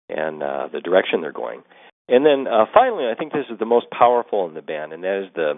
and 0.09 0.43
uh, 0.43 0.69
the 0.73 0.81
direction 0.81 1.21
they're 1.21 1.33
going. 1.33 1.63
And 2.09 2.25
then 2.25 2.47
uh, 2.47 2.67
finally, 2.73 3.05
I 3.11 3.15
think 3.15 3.33
this 3.33 3.47
is 3.51 3.59
the 3.59 3.67
most 3.67 3.87
powerful 3.91 4.47
in 4.47 4.55
the 4.55 4.63
band, 4.63 4.93
and 4.93 5.03
that 5.05 5.25
is 5.25 5.33
the 5.35 5.55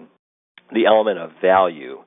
the 0.73 0.85
element 0.85 1.17
of 1.17 1.31
value. 1.41 2.03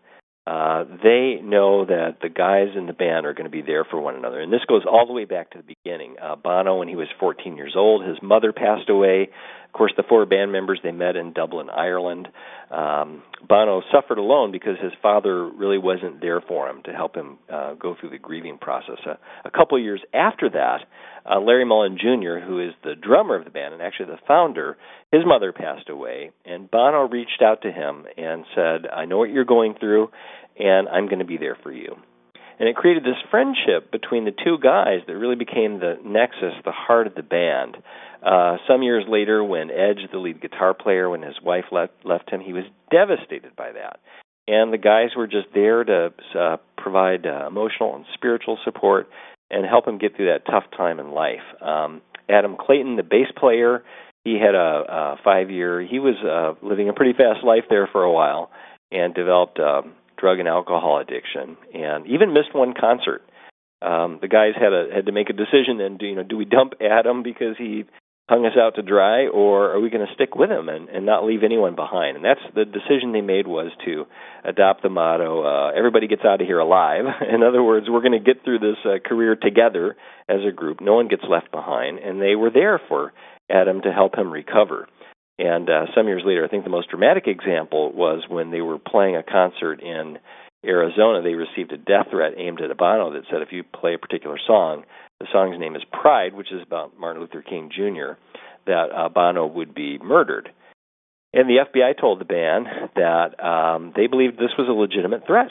Uh, 0.46 0.84
they 1.02 1.38
know 1.42 1.84
that 1.84 2.16
the 2.22 2.28
guys 2.28 2.68
in 2.74 2.86
the 2.86 2.92
band 2.92 3.26
are 3.26 3.34
going 3.34 3.44
to 3.44 3.50
be 3.50 3.62
there 3.62 3.84
for 3.84 4.00
one 4.00 4.16
another, 4.16 4.40
and 4.40 4.52
this 4.52 4.64
goes 4.66 4.82
all 4.90 5.06
the 5.06 5.12
way 5.12 5.26
back 5.26 5.50
to 5.50 5.58
the 5.58 5.74
beginning. 5.84 6.16
Uh, 6.20 6.34
Bono, 6.34 6.78
when 6.78 6.88
he 6.88 6.96
was 6.96 7.08
14 7.20 7.56
years 7.56 7.74
old, 7.76 8.04
his 8.04 8.16
mother 8.22 8.52
passed 8.52 8.88
away. 8.88 9.28
Of 9.70 9.74
course, 9.74 9.92
the 9.96 10.02
four 10.02 10.26
band 10.26 10.50
members 10.50 10.80
they 10.82 10.90
met 10.90 11.14
in 11.14 11.32
Dublin, 11.32 11.70
Ireland. 11.70 12.26
Um, 12.72 13.22
Bono 13.48 13.82
suffered 13.92 14.18
alone 14.18 14.50
because 14.50 14.76
his 14.82 14.90
father 15.00 15.48
really 15.48 15.78
wasn't 15.78 16.20
there 16.20 16.40
for 16.40 16.68
him 16.68 16.82
to 16.86 16.92
help 16.92 17.14
him 17.14 17.38
uh, 17.48 17.74
go 17.74 17.94
through 17.98 18.10
the 18.10 18.18
grieving 18.18 18.58
process. 18.58 18.98
Uh, 19.06 19.14
a 19.44 19.50
couple 19.50 19.78
of 19.78 19.84
years 19.84 20.02
after 20.12 20.50
that, 20.50 20.78
uh, 21.24 21.38
Larry 21.38 21.64
Mullen 21.64 21.98
Jr., 21.98 22.44
who 22.44 22.58
is 22.58 22.74
the 22.82 22.96
drummer 23.00 23.36
of 23.36 23.44
the 23.44 23.50
band 23.50 23.72
and 23.72 23.80
actually 23.80 24.06
the 24.06 24.18
founder, 24.26 24.76
his 25.12 25.22
mother 25.24 25.52
passed 25.52 25.88
away, 25.88 26.32
and 26.44 26.68
Bono 26.68 27.08
reached 27.08 27.40
out 27.40 27.62
to 27.62 27.70
him 27.70 28.06
and 28.16 28.44
said, 28.56 28.88
"I 28.92 29.04
know 29.04 29.18
what 29.18 29.30
you're 29.30 29.44
going 29.44 29.74
through, 29.74 30.10
and 30.58 30.88
I'm 30.88 31.06
going 31.06 31.20
to 31.20 31.24
be 31.24 31.36
there 31.36 31.56
for 31.62 31.70
you." 31.70 31.96
And 32.60 32.68
it 32.68 32.76
created 32.76 33.04
this 33.04 33.16
friendship 33.30 33.90
between 33.90 34.26
the 34.26 34.32
two 34.32 34.58
guys 34.62 35.00
that 35.06 35.16
really 35.16 35.34
became 35.34 35.80
the 35.80 35.94
nexus, 36.04 36.52
the 36.62 36.72
heart 36.72 37.06
of 37.06 37.14
the 37.14 37.22
band. 37.22 37.78
Uh, 38.22 38.58
some 38.68 38.82
years 38.82 39.04
later, 39.08 39.42
when 39.42 39.70
Edge, 39.70 40.00
the 40.12 40.18
lead 40.18 40.42
guitar 40.42 40.74
player, 40.74 41.08
when 41.08 41.22
his 41.22 41.40
wife 41.42 41.64
left, 41.72 41.94
left 42.04 42.30
him, 42.30 42.42
he 42.42 42.52
was 42.52 42.64
devastated 42.90 43.56
by 43.56 43.72
that. 43.72 44.00
And 44.46 44.74
the 44.74 44.78
guys 44.78 45.16
were 45.16 45.26
just 45.26 45.46
there 45.54 45.84
to 45.84 46.12
uh, 46.38 46.56
provide 46.76 47.24
uh, 47.24 47.46
emotional 47.46 47.96
and 47.96 48.04
spiritual 48.12 48.58
support 48.62 49.08
and 49.50 49.64
help 49.64 49.88
him 49.88 49.96
get 49.96 50.14
through 50.14 50.26
that 50.26 50.44
tough 50.44 50.64
time 50.76 51.00
in 51.00 51.12
life. 51.12 51.40
Um, 51.62 52.02
Adam 52.28 52.56
Clayton, 52.60 52.96
the 52.96 53.02
bass 53.02 53.28
player, 53.38 53.82
he 54.24 54.34
had 54.34 54.54
a, 54.54 54.58
a 54.58 55.16
five 55.24 55.50
year, 55.50 55.80
he 55.80 55.98
was 55.98 56.16
uh, 56.22 56.62
living 56.66 56.90
a 56.90 56.92
pretty 56.92 57.14
fast 57.14 57.42
life 57.42 57.64
there 57.70 57.88
for 57.90 58.02
a 58.02 58.12
while 58.12 58.50
and 58.92 59.14
developed 59.14 59.58
uh, 59.58 59.82
drug 60.20 60.38
and 60.38 60.48
alcohol 60.48 61.00
addiction 61.00 61.56
and 61.74 62.06
even 62.06 62.32
missed 62.32 62.54
one 62.54 62.74
concert. 62.78 63.22
Um, 63.82 64.18
the 64.20 64.28
guys 64.28 64.52
had 64.54 64.72
a 64.72 64.88
had 64.94 65.06
to 65.06 65.12
make 65.12 65.30
a 65.30 65.32
decision 65.32 65.78
then 65.78 65.96
do 65.96 66.06
you 66.06 66.14
know 66.14 66.22
do 66.22 66.36
we 66.36 66.44
dump 66.44 66.74
Adam 66.80 67.22
because 67.22 67.56
he 67.56 67.84
hung 68.30 68.46
us 68.46 68.52
out 68.56 68.76
to 68.76 68.82
dry, 68.82 69.26
or 69.26 69.72
are 69.72 69.80
we 69.80 69.90
going 69.90 70.06
to 70.06 70.14
stick 70.14 70.36
with 70.36 70.50
him 70.50 70.68
and, 70.68 70.88
and 70.88 71.04
not 71.04 71.24
leave 71.24 71.42
anyone 71.42 71.74
behind? 71.74 72.14
And 72.14 72.24
that's 72.24 72.40
the 72.54 72.64
decision 72.64 73.10
they 73.10 73.20
made 73.20 73.48
was 73.48 73.72
to 73.84 74.04
adopt 74.44 74.82
the 74.82 74.88
motto: 74.88 75.42
uh, 75.42 75.72
"Everybody 75.76 76.06
gets 76.06 76.22
out 76.24 76.40
of 76.40 76.46
here 76.46 76.60
alive." 76.60 77.04
In 77.34 77.42
other 77.42 77.62
words, 77.62 77.86
we're 77.90 78.02
going 78.02 78.12
to 78.12 78.20
get 78.20 78.44
through 78.44 78.60
this 78.60 78.78
uh, 78.84 78.98
career 79.06 79.34
together 79.34 79.96
as 80.28 80.40
a 80.46 80.52
group. 80.52 80.80
No 80.80 80.94
one 80.94 81.08
gets 81.08 81.24
left 81.28 81.50
behind, 81.50 81.98
and 81.98 82.22
they 82.22 82.36
were 82.36 82.50
there 82.50 82.80
for 82.88 83.12
Adam 83.50 83.82
to 83.82 83.92
help 83.92 84.16
him 84.16 84.30
recover. 84.30 84.86
And 85.40 85.70
uh, 85.70 85.86
some 85.94 86.06
years 86.06 86.22
later, 86.24 86.44
I 86.44 86.48
think 86.48 86.64
the 86.64 86.70
most 86.70 86.90
dramatic 86.90 87.26
example 87.26 87.92
was 87.92 88.24
when 88.28 88.50
they 88.50 88.60
were 88.60 88.78
playing 88.78 89.16
a 89.16 89.22
concert 89.22 89.80
in 89.80 90.18
Arizona. 90.64 91.22
They 91.22 91.32
received 91.32 91.72
a 91.72 91.78
death 91.78 92.08
threat 92.10 92.34
aimed 92.36 92.60
at 92.60 92.76
Bono 92.76 93.12
that 93.14 93.24
said, 93.30 93.40
"If 93.40 93.50
you 93.50 93.64
play 93.64 93.94
a 93.94 93.98
particular 93.98 94.38
song, 94.46 94.84
the 95.18 95.26
song's 95.32 95.58
name 95.58 95.76
is 95.76 95.82
Pride, 95.90 96.34
which 96.34 96.52
is 96.52 96.60
about 96.62 96.98
Martin 97.00 97.22
Luther 97.22 97.40
King 97.40 97.70
Jr., 97.74 98.20
that 98.66 99.12
Bono 99.14 99.46
would 99.46 99.74
be 99.74 99.96
murdered. 99.98 100.50
And 101.32 101.48
the 101.48 101.64
FBI 101.64 101.98
told 101.98 102.20
the 102.20 102.26
band 102.26 102.66
that 102.96 103.42
um, 103.42 103.92
they 103.96 104.08
believed 104.08 104.36
this 104.36 104.56
was 104.58 104.68
a 104.68 104.72
legitimate 104.72 105.26
threat. 105.26 105.50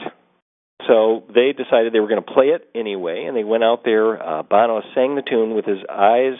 So 0.87 1.23
they 1.33 1.53
decided 1.53 1.93
they 1.93 1.99
were 1.99 2.07
going 2.07 2.23
to 2.23 2.31
play 2.33 2.47
it 2.47 2.69
anyway, 2.75 3.25
and 3.25 3.35
they 3.35 3.43
went 3.43 3.63
out 3.63 3.83
there. 3.83 4.21
Uh, 4.21 4.43
Bono 4.43 4.81
sang 4.93 5.15
the 5.15 5.23
tune 5.27 5.55
with 5.55 5.65
his 5.65 5.79
eyes 5.89 6.37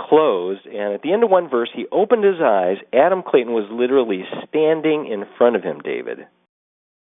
closed, 0.00 0.66
and 0.66 0.94
at 0.94 1.02
the 1.02 1.12
end 1.12 1.24
of 1.24 1.30
one 1.30 1.48
verse, 1.48 1.70
he 1.74 1.86
opened 1.92 2.24
his 2.24 2.40
eyes. 2.42 2.76
Adam 2.92 3.22
Clayton 3.22 3.52
was 3.52 3.68
literally 3.70 4.24
standing 4.48 5.06
in 5.10 5.24
front 5.38 5.56
of 5.56 5.62
him, 5.62 5.80
David, 5.80 6.26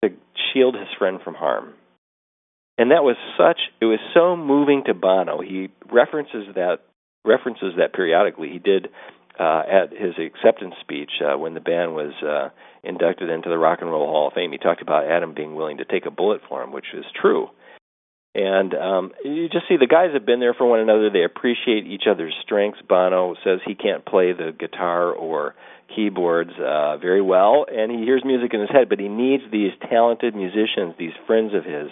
to 0.03 0.11
shield 0.53 0.75
his 0.75 0.89
friend 0.99 1.21
from 1.23 1.35
harm 1.35 1.75
and 2.79 2.91
that 2.91 3.05
was 3.05 3.17
such 3.39 3.59
it 3.81 3.85
was 3.85 4.01
so 4.13 4.37
moving 4.37 4.83
to 4.87 4.95
Bono. 4.95 5.41
He 5.41 5.71
references 5.91 6.47
that 6.55 6.79
references 7.25 7.75
that 7.79 7.93
periodically. 7.93 8.51
He 8.51 8.59
did 8.59 8.89
uh, 9.39 9.63
at 9.69 9.91
his 9.91 10.15
acceptance 10.19 10.75
speech 10.81 11.11
uh, 11.25 11.39
when 11.39 11.55
the 11.55 11.61
band 11.61 11.95
was 11.95 12.13
uh, 12.23 12.51
inducted 12.83 13.31
into 13.31 13.49
the 13.49 13.59
Rock 13.59 13.79
and 13.81 13.91
Roll 13.91 14.07
Hall 14.07 14.29
of 14.29 14.35
Fame. 14.35 14.53
He 14.53 14.59
talked 14.59 14.83
about 14.83 15.07
Adam 15.07 15.35
being 15.35 15.55
willing 15.55 15.79
to 15.79 15.85
take 15.85 16.07
a 16.07 16.11
bullet 16.11 16.41
for 16.49 16.63
him, 16.63 16.73
which 16.73 16.87
is 16.95 17.05
true. 17.21 17.49
And 18.35 18.75
um, 18.75 19.13
you 19.25 19.49
just 19.49 19.69
see 19.69 19.77
the 19.77 19.87
guys 19.87 20.11
have 20.13 20.27
been 20.27 20.41
there 20.41 20.55
for 20.55 20.67
one 20.69 20.81
another. 20.81 21.09
They 21.09 21.23
appreciate 21.23 21.87
each 21.87 22.05
other's 22.11 22.35
strengths. 22.43 22.81
Bono 22.89 23.35
says 23.45 23.61
he 23.65 23.77
can't 23.77 24.05
play 24.05 24.33
the 24.33 24.51
guitar 24.59 25.13
or 25.13 25.55
keyboards 25.95 26.51
uh, 26.59 26.97
very 26.97 27.23
well, 27.23 27.67
and 27.71 27.93
he 27.93 27.99
hears 27.99 28.23
music 28.25 28.53
in 28.53 28.61
his 28.61 28.71
head, 28.71 28.89
but 28.89 28.99
he 28.99 29.09
needs 29.09 29.45
these 29.53 29.71
talented 29.89 30.35
musicians, 30.35 30.95
these 30.99 31.13
friends 31.27 31.53
of 31.55 31.65
his, 31.65 31.89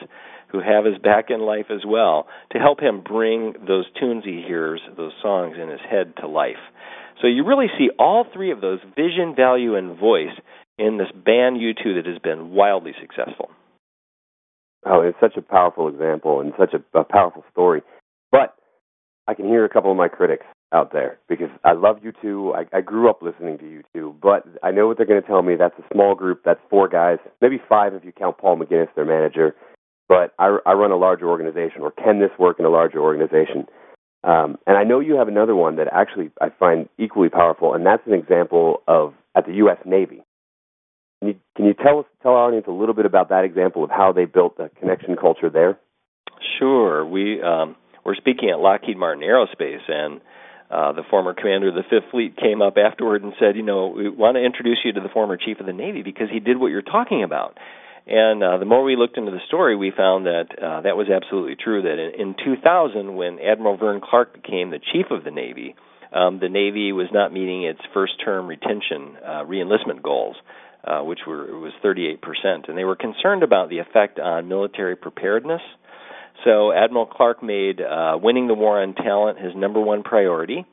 who 0.48 0.60
have 0.60 0.84
his 0.84 0.98
back 0.98 1.26
in 1.30 1.40
life 1.40 1.66
as 1.70 1.82
well 1.86 2.26
to 2.50 2.58
help 2.58 2.80
him 2.80 3.02
bring 3.02 3.54
those 3.66 3.86
tunes 3.98 4.24
he 4.24 4.42
hears, 4.44 4.80
those 4.96 5.12
songs 5.22 5.56
in 5.60 5.68
his 5.68 5.80
head 5.88 6.12
to 6.16 6.26
life. 6.26 6.60
So 7.20 7.28
you 7.28 7.44
really 7.46 7.68
see 7.78 7.90
all 7.98 8.26
three 8.32 8.50
of 8.50 8.60
those 8.60 8.80
vision, 8.96 9.34
value, 9.36 9.76
and 9.76 9.98
voice 9.98 10.34
in 10.76 10.98
this 10.98 11.10
band 11.12 11.58
U2 11.58 12.02
that 12.02 12.06
has 12.06 12.18
been 12.18 12.50
wildly 12.50 12.92
successful. 13.00 13.50
Oh, 14.84 15.00
it's 15.00 15.18
such 15.20 15.36
a 15.36 15.42
powerful 15.42 15.88
example 15.88 16.40
and 16.40 16.52
such 16.58 16.74
a, 16.74 16.98
a 16.98 17.04
powerful 17.04 17.44
story. 17.52 17.82
But 18.30 18.56
I 19.28 19.34
can 19.34 19.46
hear 19.46 19.64
a 19.64 19.68
couple 19.68 19.90
of 19.90 19.96
my 19.96 20.08
critics 20.08 20.46
out 20.72 20.92
there 20.92 21.18
because 21.28 21.50
I 21.64 21.72
love 21.72 21.98
U2. 21.98 22.56
I, 22.56 22.76
I 22.76 22.80
grew 22.80 23.08
up 23.08 23.22
listening 23.22 23.58
to 23.58 23.68
you 23.68 23.82
two, 23.94 24.16
but 24.20 24.44
I 24.62 24.70
know 24.70 24.88
what 24.88 24.96
they're 24.96 25.06
going 25.06 25.20
to 25.20 25.26
tell 25.26 25.42
me. 25.42 25.54
That's 25.56 25.78
a 25.78 25.94
small 25.94 26.14
group. 26.14 26.42
That's 26.44 26.60
four 26.70 26.88
guys, 26.88 27.18
maybe 27.40 27.60
five 27.68 27.94
if 27.94 28.04
you 28.04 28.12
count 28.12 28.38
Paul 28.38 28.56
McGuinness, 28.58 28.94
their 28.96 29.04
manager 29.04 29.54
but 30.12 30.34
I, 30.38 30.58
I 30.66 30.74
run 30.74 30.90
a 30.90 30.96
larger 30.96 31.26
organization, 31.26 31.80
or 31.80 31.90
can 31.90 32.20
this 32.20 32.28
work 32.38 32.58
in 32.58 32.66
a 32.66 32.68
larger 32.68 32.98
organization? 32.98 33.66
Um, 34.24 34.58
and 34.66 34.76
I 34.76 34.84
know 34.84 35.00
you 35.00 35.14
have 35.14 35.26
another 35.26 35.56
one 35.56 35.76
that 35.76 35.88
actually 35.90 36.30
I 36.38 36.50
find 36.50 36.86
equally 36.98 37.30
powerful, 37.30 37.72
and 37.72 37.86
that's 37.86 38.06
an 38.06 38.12
example 38.12 38.82
of 38.86 39.14
at 39.34 39.46
the 39.46 39.54
U.S. 39.54 39.78
Navy. 39.86 40.22
Can 41.62 41.68
you, 41.68 41.74
tell 41.74 42.00
us, 42.00 42.06
tell 42.24 42.32
our 42.32 42.48
audience 42.48 42.66
a 42.66 42.72
little 42.72 42.94
bit 42.94 43.06
about 43.06 43.28
that 43.28 43.44
example 43.44 43.84
of 43.84 43.90
how 43.90 44.10
they 44.10 44.24
built 44.24 44.56
the 44.56 44.68
connection 44.80 45.14
culture 45.14 45.48
there? 45.48 45.78
Sure. 46.58 47.06
We 47.06 47.40
um, 47.40 47.76
were 48.04 48.16
speaking 48.16 48.50
at 48.50 48.58
Lockheed 48.58 48.96
Martin 48.96 49.22
Aerospace, 49.22 49.86
and 49.86 50.20
uh, 50.72 50.90
the 50.90 51.04
former 51.08 51.34
commander 51.34 51.68
of 51.68 51.74
the 51.74 51.84
Fifth 51.88 52.10
Fleet 52.10 52.36
came 52.36 52.62
up 52.62 52.74
afterward 52.84 53.22
and 53.22 53.32
said, 53.38 53.54
"You 53.54 53.62
know, 53.62 53.94
we 53.96 54.08
want 54.08 54.34
to 54.34 54.44
introduce 54.44 54.78
you 54.84 54.92
to 54.94 55.00
the 55.00 55.08
former 55.08 55.36
chief 55.36 55.60
of 55.60 55.66
the 55.66 55.72
Navy 55.72 56.02
because 56.02 56.26
he 56.32 56.40
did 56.40 56.58
what 56.58 56.72
you're 56.72 56.82
talking 56.82 57.22
about." 57.22 57.56
And 58.08 58.42
uh, 58.42 58.58
the 58.58 58.64
more 58.64 58.82
we 58.82 58.96
looked 58.96 59.16
into 59.16 59.30
the 59.30 59.46
story, 59.46 59.76
we 59.76 59.92
found 59.96 60.26
that 60.26 60.46
uh, 60.60 60.80
that 60.80 60.96
was 60.96 61.06
absolutely 61.14 61.54
true. 61.54 61.82
That 61.82 62.02
in, 62.02 62.34
in 62.34 62.34
2000, 62.44 63.14
when 63.14 63.38
Admiral 63.38 63.76
Vern 63.76 64.00
Clark 64.02 64.34
became 64.34 64.70
the 64.70 64.80
chief 64.80 65.12
of 65.12 65.22
the 65.22 65.30
Navy, 65.30 65.76
um, 66.12 66.40
the 66.40 66.48
Navy 66.48 66.90
was 66.90 67.06
not 67.12 67.32
meeting 67.32 67.62
its 67.62 67.80
first 67.94 68.14
term 68.24 68.48
retention 68.48 69.16
uh, 69.24 69.44
reenlistment 69.46 70.02
goals, 70.02 70.34
uh, 70.84 71.00
which 71.00 71.20
were 71.26 71.58
was 71.58 71.72
38%, 71.84 72.68
and 72.68 72.76
they 72.76 72.84
were 72.84 72.96
concerned 72.96 73.42
about 73.42 73.68
the 73.68 73.78
effect 73.78 74.18
on 74.18 74.48
military 74.48 74.96
preparedness. 74.96 75.62
So 76.44 76.72
Admiral 76.72 77.06
Clark 77.06 77.42
made 77.42 77.80
uh, 77.80 78.18
winning 78.20 78.48
the 78.48 78.54
war 78.54 78.82
on 78.82 78.94
talent 78.94 79.38
his 79.38 79.52
number 79.54 79.80
one 79.80 80.02
priority, 80.02 80.64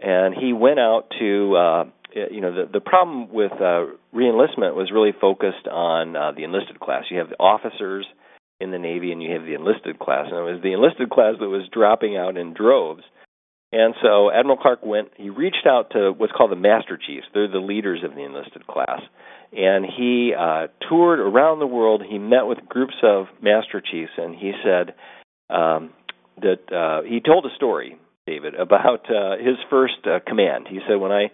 and 0.00 0.34
he 0.34 0.52
went 0.52 0.78
out 0.78 1.06
to 1.18 1.56
uh, 1.56 1.84
you 2.30 2.40
know 2.40 2.54
the 2.54 2.70
the 2.72 2.80
problem 2.80 3.32
with 3.32 3.52
uh, 3.52 3.86
reenlistment 4.14 4.74
was 4.74 4.90
really 4.92 5.12
focused 5.18 5.66
on 5.70 6.16
uh, 6.16 6.32
the 6.32 6.44
enlisted 6.44 6.80
class. 6.80 7.04
You 7.10 7.18
have 7.18 7.30
the 7.30 7.38
officers 7.38 8.06
in 8.60 8.70
the 8.70 8.78
Navy, 8.78 9.12
and 9.12 9.22
you 9.22 9.32
have 9.32 9.44
the 9.44 9.54
enlisted 9.54 9.98
class, 9.98 10.26
and 10.28 10.36
it 10.36 10.52
was 10.52 10.60
the 10.62 10.72
enlisted 10.72 11.08
class 11.08 11.34
that 11.40 11.48
was 11.48 11.68
dropping 11.72 12.16
out 12.16 12.36
in 12.36 12.52
droves. 12.52 13.02
And 13.72 13.94
so 14.02 14.30
Admiral 14.32 14.56
Clark 14.56 14.84
went, 14.84 15.08
he 15.16 15.30
reached 15.30 15.66
out 15.66 15.90
to 15.92 16.12
what's 16.16 16.32
called 16.32 16.50
the 16.50 16.56
Master 16.56 16.98
Chiefs. 16.98 17.26
They're 17.32 17.48
the 17.48 17.58
leaders 17.58 18.00
of 18.04 18.14
the 18.14 18.24
enlisted 18.24 18.66
class. 18.66 19.00
And 19.52 19.84
he 19.84 20.32
uh, 20.36 20.68
toured 20.88 21.20
around 21.20 21.60
the 21.60 21.66
world. 21.66 22.02
He 22.08 22.18
met 22.18 22.46
with 22.46 22.58
groups 22.68 22.94
of 23.02 23.26
Master 23.42 23.80
Chiefs, 23.80 24.12
and 24.16 24.34
he 24.34 24.52
said 24.64 24.94
um, 25.48 25.90
that 26.40 26.72
uh, 26.72 27.02
he 27.08 27.20
told 27.20 27.46
a 27.46 27.54
story, 27.56 27.96
David, 28.26 28.54
about 28.54 29.06
uh, 29.10 29.36
his 29.38 29.56
first 29.68 30.04
uh, 30.04 30.18
command. 30.26 30.66
He 30.68 30.78
said, 30.88 30.96
When 30.96 31.10
I 31.12 31.30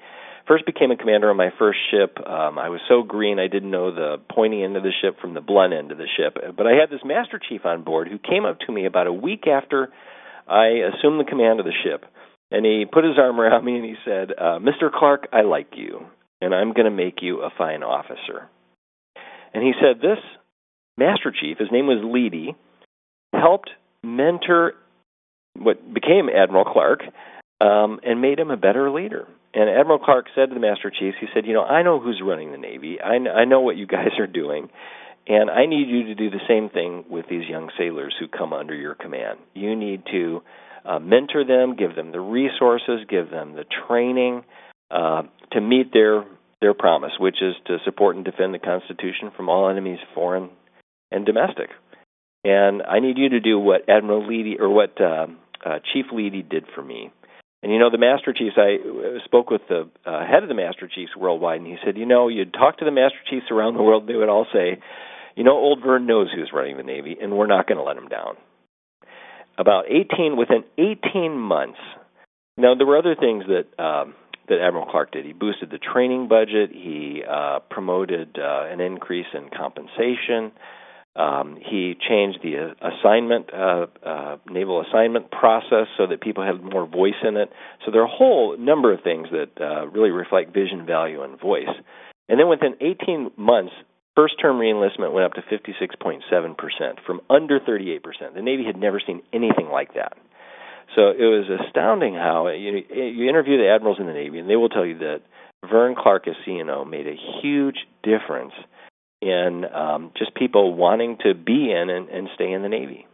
first 0.46 0.64
became 0.64 0.90
a 0.90 0.96
commander 0.96 1.30
on 1.30 1.36
my 1.36 1.50
first 1.58 1.78
ship, 1.90 2.18
um, 2.18 2.58
I 2.58 2.68
was 2.68 2.80
so 2.88 3.02
green 3.02 3.38
I 3.38 3.48
didn't 3.48 3.70
know 3.70 3.94
the 3.94 4.16
pointy 4.30 4.62
end 4.62 4.76
of 4.76 4.82
the 4.82 4.92
ship 5.02 5.20
from 5.20 5.34
the 5.34 5.42
blunt 5.42 5.74
end 5.74 5.90
of 5.92 5.98
the 5.98 6.08
ship. 6.16 6.38
But 6.56 6.66
I 6.66 6.72
had 6.72 6.90
this 6.90 7.00
Master 7.04 7.38
Chief 7.38 7.64
on 7.64 7.82
board 7.82 8.08
who 8.08 8.18
came 8.18 8.44
up 8.44 8.60
to 8.60 8.72
me 8.72 8.86
about 8.86 9.06
a 9.06 9.12
week 9.12 9.46
after 9.46 9.90
I 10.46 10.66
assumed 10.94 11.20
the 11.20 11.28
command 11.28 11.60
of 11.60 11.66
the 11.66 11.72
ship 11.84 12.04
and 12.50 12.64
he 12.64 12.84
put 12.90 13.04
his 13.04 13.18
arm 13.18 13.40
around 13.40 13.64
me 13.64 13.76
and 13.76 13.84
he 13.84 13.94
said, 14.04 14.32
uh, 14.38 14.58
"Mr. 14.58 14.90
Clark, 14.92 15.28
I 15.32 15.42
like 15.42 15.76
you, 15.76 16.06
and 16.40 16.54
I'm 16.54 16.72
going 16.72 16.84
to 16.84 16.90
make 16.90 17.22
you 17.22 17.42
a 17.42 17.50
fine 17.56 17.82
officer." 17.82 18.48
And 19.52 19.62
he 19.62 19.72
said, 19.80 20.00
"This 20.00 20.18
Master 20.96 21.32
Chief, 21.32 21.58
his 21.58 21.70
name 21.72 21.86
was 21.86 21.98
Leedy, 21.98 22.54
helped 23.32 23.70
mentor 24.02 24.74
what 25.58 25.92
became 25.92 26.28
Admiral 26.28 26.64
Clark, 26.64 27.02
um, 27.60 28.00
and 28.04 28.20
made 28.20 28.38
him 28.38 28.50
a 28.50 28.56
better 28.56 28.90
leader." 28.90 29.26
And 29.54 29.70
Admiral 29.70 29.98
Clark 29.98 30.26
said 30.34 30.50
to 30.50 30.54
the 30.54 30.60
Master 30.60 30.90
Chiefs, 30.90 31.16
he 31.20 31.26
said, 31.34 31.46
"You 31.46 31.54
know, 31.54 31.64
I 31.64 31.82
know 31.82 31.98
who's 31.98 32.22
running 32.22 32.52
the 32.52 32.58
Navy. 32.58 33.00
I, 33.00 33.14
I 33.14 33.44
know 33.44 33.60
what 33.60 33.76
you 33.76 33.86
guys 33.86 34.18
are 34.18 34.26
doing." 34.26 34.70
And 35.28 35.50
I 35.50 35.66
need 35.66 35.88
you 35.88 36.04
to 36.04 36.14
do 36.14 36.30
the 36.30 36.40
same 36.48 36.68
thing 36.70 37.04
with 37.10 37.26
these 37.28 37.48
young 37.48 37.70
sailors 37.76 38.14
who 38.18 38.28
come 38.28 38.52
under 38.52 38.74
your 38.74 38.94
command. 38.94 39.40
You 39.54 39.74
need 39.74 40.04
to 40.12 40.42
uh, 40.84 40.98
mentor 41.00 41.44
them, 41.44 41.74
give 41.74 41.96
them 41.96 42.12
the 42.12 42.20
resources, 42.20 43.00
give 43.08 43.30
them 43.30 43.54
the 43.54 43.64
training 43.88 44.44
uh, 44.90 45.22
to 45.52 45.60
meet 45.60 45.92
their 45.92 46.24
their 46.60 46.74
promise, 46.74 47.12
which 47.20 47.42
is 47.42 47.54
to 47.66 47.76
support 47.84 48.16
and 48.16 48.24
defend 48.24 48.54
the 48.54 48.58
Constitution 48.58 49.30
from 49.36 49.50
all 49.50 49.68
enemies, 49.68 49.98
foreign 50.14 50.48
and 51.10 51.26
domestic. 51.26 51.68
And 52.44 52.82
I 52.82 53.00
need 53.00 53.18
you 53.18 53.28
to 53.30 53.40
do 53.40 53.58
what 53.58 53.88
Admiral 53.90 54.22
Leedy 54.22 54.58
or 54.58 54.70
what 54.70 54.98
uh, 55.00 55.26
uh, 55.64 55.78
Chief 55.92 56.06
Leedy 56.12 56.48
did 56.48 56.64
for 56.74 56.82
me. 56.82 57.12
And 57.62 57.72
you 57.72 57.78
know, 57.78 57.90
the 57.90 57.98
Master 57.98 58.32
Chiefs. 58.32 58.56
I 58.56 58.76
uh, 58.76 59.24
spoke 59.24 59.50
with 59.50 59.62
the 59.68 59.88
uh, 60.06 60.24
head 60.24 60.44
of 60.44 60.48
the 60.48 60.54
Master 60.54 60.88
Chiefs 60.88 61.16
worldwide, 61.16 61.58
and 61.58 61.66
he 61.66 61.76
said, 61.84 61.98
you 61.98 62.06
know, 62.06 62.28
you'd 62.28 62.52
talk 62.52 62.78
to 62.78 62.84
the 62.84 62.92
Master 62.92 63.18
Chiefs 63.28 63.46
around 63.50 63.74
the 63.74 63.82
world, 63.82 64.06
they 64.06 64.14
would 64.14 64.28
all 64.28 64.46
say, 64.52 64.78
you 65.36 65.44
know, 65.44 65.52
Old 65.52 65.80
Vern 65.84 66.06
knows 66.06 66.28
who's 66.34 66.50
running 66.52 66.76
the 66.76 66.82
Navy, 66.82 67.16
and 67.20 67.36
we're 67.36 67.46
not 67.46 67.66
going 67.66 67.78
to 67.78 67.84
let 67.84 67.96
him 67.96 68.08
down 68.08 68.36
about 69.58 69.84
18 69.88 70.36
within 70.36 70.64
18 70.78 71.32
months. 71.32 71.78
Now 72.56 72.74
there 72.74 72.86
were 72.86 72.98
other 72.98 73.14
things 73.14 73.44
that 73.46 73.82
um, 73.82 74.14
that 74.48 74.60
Admiral 74.60 74.86
Clark 74.86 75.12
did. 75.12 75.24
He 75.24 75.32
boosted 75.32 75.70
the 75.70 75.78
training 75.78 76.28
budget. 76.28 76.70
He 76.72 77.22
uh, 77.28 77.60
promoted 77.70 78.38
uh, 78.38 78.66
an 78.66 78.80
increase 78.80 79.26
in 79.34 79.50
compensation. 79.56 80.52
Um, 81.16 81.56
he 81.58 81.96
changed 82.08 82.40
the 82.42 82.74
uh, 82.76 82.88
assignment 82.88 83.52
uh, 83.52 83.86
uh, 84.04 84.36
naval 84.48 84.84
assignment 84.86 85.30
process 85.30 85.88
so 85.96 86.06
that 86.06 86.20
people 86.20 86.44
had 86.44 86.62
more 86.62 86.86
voice 86.86 87.18
in 87.26 87.36
it. 87.36 87.50
So 87.84 87.90
there 87.90 88.02
are 88.02 88.06
a 88.06 88.16
whole 88.16 88.56
number 88.58 88.92
of 88.92 89.02
things 89.02 89.28
that 89.32 89.50
uh, 89.60 89.86
really 89.88 90.10
reflect 90.10 90.52
vision, 90.52 90.84
value, 90.86 91.22
and 91.22 91.40
voice. 91.40 91.72
And 92.28 92.38
then 92.38 92.48
within 92.48 92.74
18 92.80 93.32
months, 93.36 93.72
First 94.16 94.40
term 94.40 94.56
reenlistment 94.56 95.12
went 95.12 95.26
up 95.26 95.34
to 95.34 95.42
56.7% 95.42 96.22
from 97.06 97.20
under 97.28 97.60
38%. 97.60 98.00
The 98.34 98.42
Navy 98.42 98.64
had 98.64 98.76
never 98.76 99.00
seen 99.06 99.22
anything 99.32 99.68
like 99.70 99.92
that. 99.94 100.14
So 100.94 101.10
it 101.10 101.28
was 101.28 101.60
astounding 101.66 102.14
how 102.14 102.48
you, 102.48 102.82
you 102.90 103.28
interview 103.28 103.58
the 103.58 103.68
admirals 103.68 103.98
in 104.00 104.06
the 104.06 104.14
Navy, 104.14 104.38
and 104.38 104.48
they 104.48 104.56
will 104.56 104.70
tell 104.70 104.86
you 104.86 104.98
that 104.98 105.20
Vern 105.68 105.94
Clark 105.98 106.26
as 106.28 106.34
CNO 106.46 106.88
made 106.88 107.06
a 107.06 107.16
huge 107.42 107.76
difference 108.02 108.52
in 109.20 109.64
um, 109.74 110.12
just 110.16 110.34
people 110.34 110.74
wanting 110.74 111.18
to 111.24 111.34
be 111.34 111.70
in 111.70 111.90
and, 111.90 112.08
and 112.08 112.28
stay 112.34 112.52
in 112.52 112.62
the 112.62 112.68
Navy. 112.68 113.06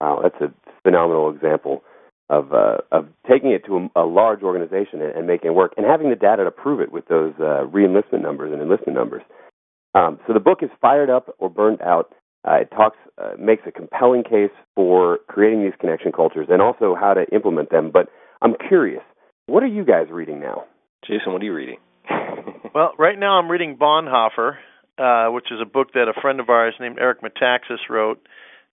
Wow, 0.00 0.20
that's 0.22 0.40
a 0.40 0.54
phenomenal 0.82 1.30
example 1.30 1.82
of 2.30 2.54
uh, 2.54 2.78
of 2.92 3.08
taking 3.28 3.50
it 3.50 3.66
to 3.66 3.90
a, 3.96 4.04
a 4.04 4.06
large 4.06 4.42
organization 4.42 5.02
and, 5.02 5.14
and 5.16 5.26
making 5.26 5.48
it 5.48 5.54
work, 5.54 5.74
and 5.76 5.84
having 5.84 6.08
the 6.08 6.16
data 6.16 6.44
to 6.44 6.50
prove 6.50 6.80
it 6.80 6.92
with 6.92 7.08
those 7.08 7.34
uh, 7.40 7.66
reenlistment 7.66 8.22
numbers 8.22 8.52
and 8.52 8.62
enlistment 8.62 8.96
numbers. 8.96 9.22
Um, 9.94 10.18
so 10.26 10.32
the 10.32 10.40
book 10.40 10.58
is 10.62 10.70
fired 10.80 11.10
up 11.10 11.34
or 11.38 11.50
Burned 11.50 11.82
out. 11.82 12.14
Uh, 12.46 12.62
it 12.62 12.70
talks, 12.70 12.96
uh, 13.18 13.32
makes 13.38 13.62
a 13.66 13.72
compelling 13.72 14.22
case 14.22 14.52
for 14.74 15.18
creating 15.28 15.62
these 15.62 15.74
connection 15.78 16.10
cultures 16.10 16.46
and 16.48 16.62
also 16.62 16.96
how 16.98 17.12
to 17.12 17.24
implement 17.34 17.70
them. 17.70 17.90
But 17.92 18.08
I'm 18.40 18.54
curious, 18.68 19.02
what 19.46 19.62
are 19.62 19.68
you 19.68 19.84
guys 19.84 20.06
reading 20.10 20.40
now? 20.40 20.64
Jason, 21.04 21.32
what 21.32 21.42
are 21.42 21.44
you 21.44 21.54
reading? 21.54 21.76
well, 22.74 22.92
right 22.98 23.18
now 23.18 23.38
I'm 23.38 23.50
reading 23.50 23.76
Bonhoeffer, 23.76 24.56
uh, 24.96 25.32
which 25.32 25.46
is 25.50 25.58
a 25.60 25.66
book 25.66 25.92
that 25.94 26.06
a 26.08 26.18
friend 26.20 26.40
of 26.40 26.48
ours 26.48 26.74
named 26.80 26.98
Eric 26.98 27.20
Metaxas 27.22 27.88
wrote. 27.90 28.26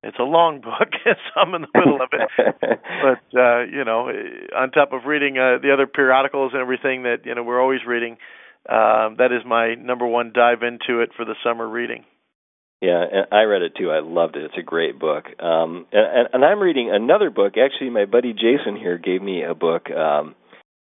It's 0.04 0.20
a 0.20 0.24
long 0.24 0.62
book, 0.62 0.90
so 1.04 1.12
I'm 1.36 1.54
in 1.56 1.64
the 1.64 1.68
middle 1.74 2.00
of 2.02 2.10
it. 2.14 2.30
but 2.62 3.40
uh, 3.40 3.64
you 3.66 3.84
know, 3.84 4.10
on 4.56 4.72
top 4.72 4.94
of 4.94 5.06
reading 5.06 5.38
uh, 5.38 5.58
the 5.62 5.72
other 5.74 5.88
periodicals 5.88 6.52
and 6.54 6.62
everything 6.62 7.04
that 7.04 7.26
you 7.26 7.34
know 7.36 7.44
we're 7.44 7.62
always 7.62 7.82
reading, 7.86 8.18
um, 8.70 9.16
that 9.18 9.30
is 9.32 9.46
my 9.46 9.76
number 9.76 10.06
one 10.08 10.32
dive 10.34 10.64
into 10.64 11.02
it 11.02 11.12
for 11.16 11.26
the 11.26 11.36
summer 11.44 11.68
reading. 11.68 12.04
Yeah, 12.82 13.04
I 13.32 13.44
read 13.44 13.64
it 13.64 13.74
too. 13.76 13.90
I 13.90 14.02
loved 14.02 14.36
it. 14.36 14.44
It's 14.44 14.58
a 14.60 14.62
great 14.64 15.00
book. 15.00 15.26
Um, 15.42 15.88
and, 15.92 16.30
and 16.32 16.46
I'm 16.46 16.60
reading 16.60 16.92
another 16.94 17.32
book. 17.32 17.54
Actually, 17.58 17.90
my 17.90 18.06
buddy 18.06 18.34
Jason 18.34 18.76
here 18.78 19.00
gave 19.00 19.22
me 19.22 19.44
a 19.44 19.56
book 19.56 19.90
um, 19.90 20.36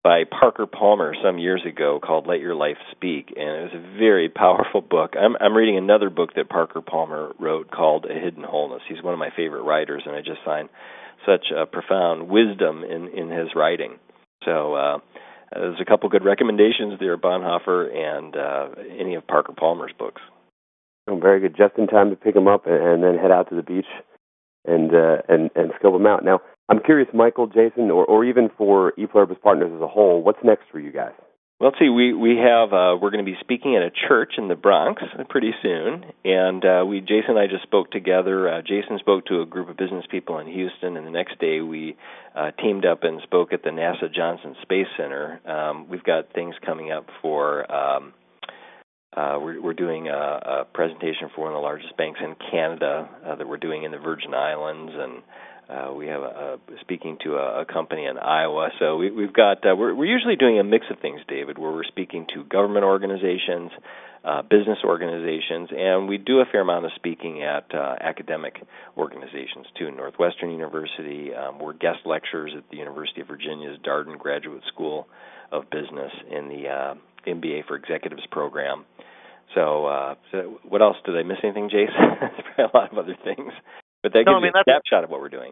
by 0.03 0.23
Parker 0.23 0.65
Palmer 0.65 1.13
some 1.23 1.37
years 1.37 1.61
ago 1.69 1.99
called 2.03 2.25
"Let 2.25 2.39
Your 2.39 2.55
Life 2.55 2.77
Speak," 2.91 3.33
and 3.35 3.47
it 3.47 3.73
was 3.73 3.75
a 3.75 3.97
very 3.99 4.27
powerful 4.27 4.81
book. 4.81 5.13
I'm, 5.15 5.35
I'm 5.39 5.55
reading 5.55 5.77
another 5.77 6.09
book 6.09 6.31
that 6.35 6.49
Parker 6.49 6.81
Palmer 6.81 7.33
wrote 7.39 7.69
called 7.69 8.07
"A 8.09 8.13
Hidden 8.13 8.43
Wholeness." 8.43 8.81
He's 8.89 9.03
one 9.03 9.13
of 9.13 9.19
my 9.19 9.29
favorite 9.35 9.63
writers, 9.63 10.01
and 10.07 10.15
I 10.15 10.21
just 10.21 10.41
find 10.43 10.69
such 11.27 11.45
a 11.55 11.67
profound 11.67 12.27
wisdom 12.27 12.83
in 12.83 13.09
in 13.09 13.29
his 13.29 13.49
writing. 13.55 13.99
So. 14.45 14.73
uh 14.73 14.97
uh, 15.55 15.59
there's 15.59 15.81
a 15.81 15.85
couple 15.85 16.09
good 16.09 16.25
recommendations 16.25 16.99
there, 16.99 17.17
Bonhoeffer 17.17 17.93
and 17.93 18.35
uh, 18.35 18.69
any 18.99 19.15
of 19.15 19.27
Parker 19.27 19.53
Palmer's 19.53 19.93
books. 19.97 20.21
Oh, 21.07 21.19
very 21.19 21.39
good. 21.41 21.55
Just 21.55 21.77
in 21.77 21.87
time 21.87 22.09
to 22.09 22.15
pick 22.15 22.33
them 22.33 22.47
up 22.47 22.65
and, 22.65 22.75
and 22.75 23.03
then 23.03 23.17
head 23.17 23.31
out 23.31 23.49
to 23.49 23.55
the 23.55 23.63
beach 23.63 23.85
and 24.65 24.93
uh, 24.93 25.17
and 25.27 25.49
and 25.55 25.71
scope 25.77 25.93
them 25.93 26.07
out. 26.07 26.23
Now, 26.23 26.41
I'm 26.69 26.79
curious, 26.79 27.09
Michael, 27.13 27.47
Jason, 27.47 27.91
or 27.91 28.05
or 28.05 28.23
even 28.25 28.49
for 28.57 28.93
E 28.97 29.05
Pluribus 29.05 29.37
Partners 29.43 29.71
as 29.75 29.81
a 29.81 29.87
whole, 29.87 30.21
what's 30.23 30.43
next 30.43 30.63
for 30.71 30.79
you 30.79 30.91
guys? 30.91 31.13
Well, 31.63 31.71
let's 31.71 31.79
see. 31.79 31.87
We 31.87 32.13
we 32.13 32.35
have 32.43 32.73
uh, 32.73 32.97
we're 33.01 33.09
going 33.09 33.23
to 33.23 33.31
be 33.31 33.37
speaking 33.39 33.77
at 33.77 33.83
a 33.83 33.91
church 34.09 34.33
in 34.37 34.49
the 34.49 34.55
Bronx 34.55 35.01
pretty 35.29 35.51
soon, 35.61 36.03
and 36.25 36.65
uh, 36.65 36.83
we 36.85 36.99
Jason 36.99 37.37
and 37.37 37.39
I 37.39 37.47
just 37.47 37.63
spoke 37.63 37.89
together. 37.89 38.49
Uh, 38.49 38.61
Jason 38.61 38.99
spoke 38.99 39.27
to 39.27 39.39
a 39.39 39.45
group 39.45 39.69
of 39.69 39.77
business 39.77 40.03
people 40.11 40.39
in 40.39 40.47
Houston, 40.47 40.97
and 40.97 41.07
the 41.07 41.11
next 41.11 41.39
day 41.39 41.61
we 41.61 41.95
uh, 42.35 42.51
teamed 42.61 42.85
up 42.85 43.03
and 43.03 43.21
spoke 43.23 43.53
at 43.53 43.63
the 43.63 43.69
NASA 43.69 44.13
Johnson 44.13 44.57
Space 44.61 44.87
Center. 44.97 45.39
Um, 45.49 45.87
we've 45.87 46.03
got 46.03 46.33
things 46.33 46.53
coming 46.65 46.91
up 46.91 47.05
for. 47.21 47.71
Um, 47.71 48.13
uh, 49.15 49.37
we're, 49.39 49.61
we're 49.61 49.73
doing 49.75 50.07
a, 50.07 50.11
a 50.11 50.67
presentation 50.73 51.29
for 51.33 51.45
one 51.45 51.53
of 51.53 51.55
the 51.55 51.61
largest 51.61 51.95
banks 51.95 52.19
in 52.21 52.35
Canada 52.49 53.07
uh, 53.25 53.35
that 53.35 53.47
we're 53.47 53.57
doing 53.57 53.83
in 53.83 53.91
the 53.91 53.99
Virgin 53.99 54.33
Islands, 54.33 54.91
and 54.93 55.21
uh, 55.73 55.93
we 55.93 56.07
have 56.07 56.21
a, 56.21 56.59
a 56.67 56.79
speaking 56.81 57.17
to 57.23 57.35
a, 57.35 57.61
a 57.61 57.65
company 57.65 58.05
in 58.05 58.17
Iowa. 58.17 58.69
So 58.79 58.97
we, 58.97 59.11
we've 59.11 59.33
got 59.33 59.65
uh, 59.65 59.75
we're, 59.75 59.93
we're 59.95 60.05
usually 60.05 60.35
doing 60.35 60.59
a 60.59 60.63
mix 60.63 60.85
of 60.91 60.99
things, 60.99 61.21
David, 61.27 61.57
where 61.57 61.71
we're 61.71 61.83
speaking 61.83 62.27
to 62.35 62.43
government 62.43 62.85
organizations, 62.85 63.71
uh, 64.23 64.41
business 64.43 64.77
organizations, 64.83 65.69
and 65.75 66.07
we 66.07 66.17
do 66.17 66.39
a 66.39 66.45
fair 66.51 66.61
amount 66.61 66.85
of 66.85 66.91
speaking 66.95 67.43
at 67.43 67.65
uh, 67.73 67.95
academic 67.99 68.55
organizations 68.97 69.65
too. 69.77 69.89
Northwestern 69.91 70.51
University, 70.51 71.33
um, 71.33 71.59
we're 71.59 71.73
guest 71.73 71.99
lecturers 72.05 72.53
at 72.55 72.63
the 72.69 72.77
University 72.77 73.21
of 73.21 73.27
Virginia's 73.27 73.77
Darden 73.85 74.17
Graduate 74.17 74.63
School 74.73 75.07
of 75.51 75.63
Business 75.71 76.11
in 76.29 76.49
the 76.49 76.67
uh, 76.69 76.93
MBA 77.27 77.65
for 77.67 77.75
Executives 77.75 78.23
program. 78.31 78.85
So, 79.55 79.85
uh, 79.85 80.15
so 80.31 80.59
what 80.67 80.81
else 80.81 80.97
did 81.05 81.15
I 81.17 81.23
miss? 81.23 81.37
Anything, 81.43 81.69
Jason? 81.69 81.93
There's 82.57 82.69
a 82.73 82.77
lot 82.77 82.91
of 82.91 82.97
other 82.97 83.15
things. 83.23 83.53
But 84.03 84.11
that 84.13 84.19
gives 84.19 84.27
no, 84.27 84.37
I 84.37 84.41
mean, 84.41 84.51
you 84.53 84.59
a 84.59 84.63
snapshot 84.63 85.05
of 85.05 85.09
what 85.09 85.21
we're 85.21 85.29
doing. 85.29 85.51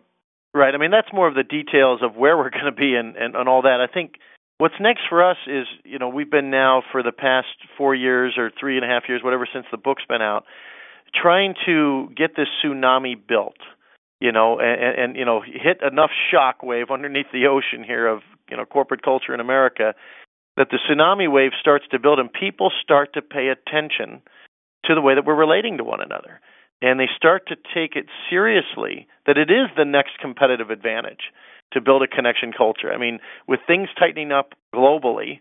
Right. 0.54 0.76
I 0.76 0.78
mean, 0.78 0.92
that's 0.92 1.08
more 1.14 1.28
of 1.28 1.36
the 1.36 1.44
details 1.44 2.02
of 2.04 2.16
where 2.16 2.38
we're 2.38 2.50
going 2.58 2.66
to 2.66 2.72
be 2.72 2.96
and, 2.96 3.16
and, 3.16 3.36
and 3.36 3.48
all 3.50 3.64
that. 3.64 3.80
I 3.82 3.92
think 3.92 4.16
What's 4.62 4.76
next 4.80 5.02
for 5.10 5.28
us 5.28 5.38
is, 5.48 5.66
you 5.84 5.98
know, 5.98 6.08
we've 6.08 6.30
been 6.30 6.52
now 6.52 6.84
for 6.92 7.02
the 7.02 7.12
past 7.12 7.48
four 7.80 7.96
years 7.96 8.36
or 8.38 8.52
three 8.60 8.76
and 8.76 8.86
a 8.86 8.88
half 8.88 9.10
years, 9.10 9.24
whatever, 9.24 9.48
since 9.52 9.66
the 9.72 9.78
book's 9.78 10.06
been 10.08 10.22
out, 10.22 10.46
trying 11.20 11.56
to 11.66 12.10
get 12.16 12.36
this 12.38 12.46
tsunami 12.64 13.16
built, 13.28 13.58
you 14.20 14.32
know, 14.32 14.60
and, 14.60 15.00
and 15.00 15.16
you 15.16 15.26
know, 15.26 15.42
hit 15.42 15.82
enough 15.82 16.12
shock 16.30 16.62
wave 16.62 16.92
underneath 16.92 17.26
the 17.34 17.48
ocean 17.48 17.84
here 17.84 18.06
of, 18.06 18.22
you 18.52 18.56
know, 18.56 18.64
corporate 18.66 19.02
culture 19.02 19.34
in 19.34 19.40
America 19.40 19.96
that 20.58 20.68
the 20.70 20.78
tsunami 20.78 21.26
wave 21.28 21.54
starts 21.60 21.86
to 21.90 21.98
build 21.98 22.20
and 22.20 22.32
people 22.32 22.72
start 22.84 23.16
to 23.16 23.24
pay 23.24 23.48
attention 23.48 24.22
to 24.86 24.94
the 24.94 25.02
way 25.02 25.16
that 25.16 25.26
we're 25.26 25.34
relating 25.34 25.78
to 25.78 25.84
one 25.84 26.02
another. 26.02 26.40
And 26.82 27.00
they 27.00 27.10
start 27.16 27.48
to 27.48 27.56
take 27.56 27.96
it 27.96 28.08
seriously 28.30 29.08
that 29.28 29.38
it 29.38 29.52
is 29.52 29.68
the 29.78 29.86
next 29.86 30.18
competitive 30.20 30.70
advantage 30.72 31.32
to 31.74 31.82
build 31.82 32.02
a 32.02 32.08
connection 32.08 32.52
culture. 32.58 32.92
I 32.92 32.98
mean, 32.98 33.20
with 33.48 33.60
things 33.68 33.90
tightening 33.98 34.32
up 34.32 34.54
globally, 34.74 35.40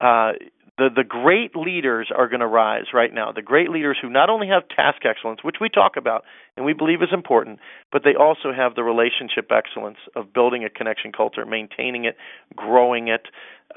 uh, 0.00 0.32
the 0.78 0.88
the 0.94 1.04
great 1.04 1.54
leaders 1.54 2.10
are 2.14 2.28
going 2.28 2.40
to 2.40 2.46
rise 2.46 2.86
right 2.94 3.12
now. 3.12 3.30
The 3.30 3.42
great 3.42 3.68
leaders 3.68 3.98
who 4.00 4.08
not 4.08 4.30
only 4.30 4.48
have 4.48 4.62
task 4.68 5.04
excellence, 5.04 5.40
which 5.42 5.56
we 5.60 5.68
talk 5.68 5.96
about 5.96 6.24
and 6.56 6.64
we 6.64 6.72
believe 6.72 7.02
is 7.02 7.10
important, 7.12 7.58
but 7.90 8.02
they 8.04 8.14
also 8.14 8.52
have 8.56 8.74
the 8.74 8.82
relationship 8.82 9.50
excellence 9.50 9.98
of 10.16 10.32
building 10.32 10.64
a 10.64 10.70
connection 10.70 11.12
culture, 11.12 11.44
maintaining 11.44 12.04
it, 12.04 12.16
growing 12.56 13.08
it, 13.08 13.26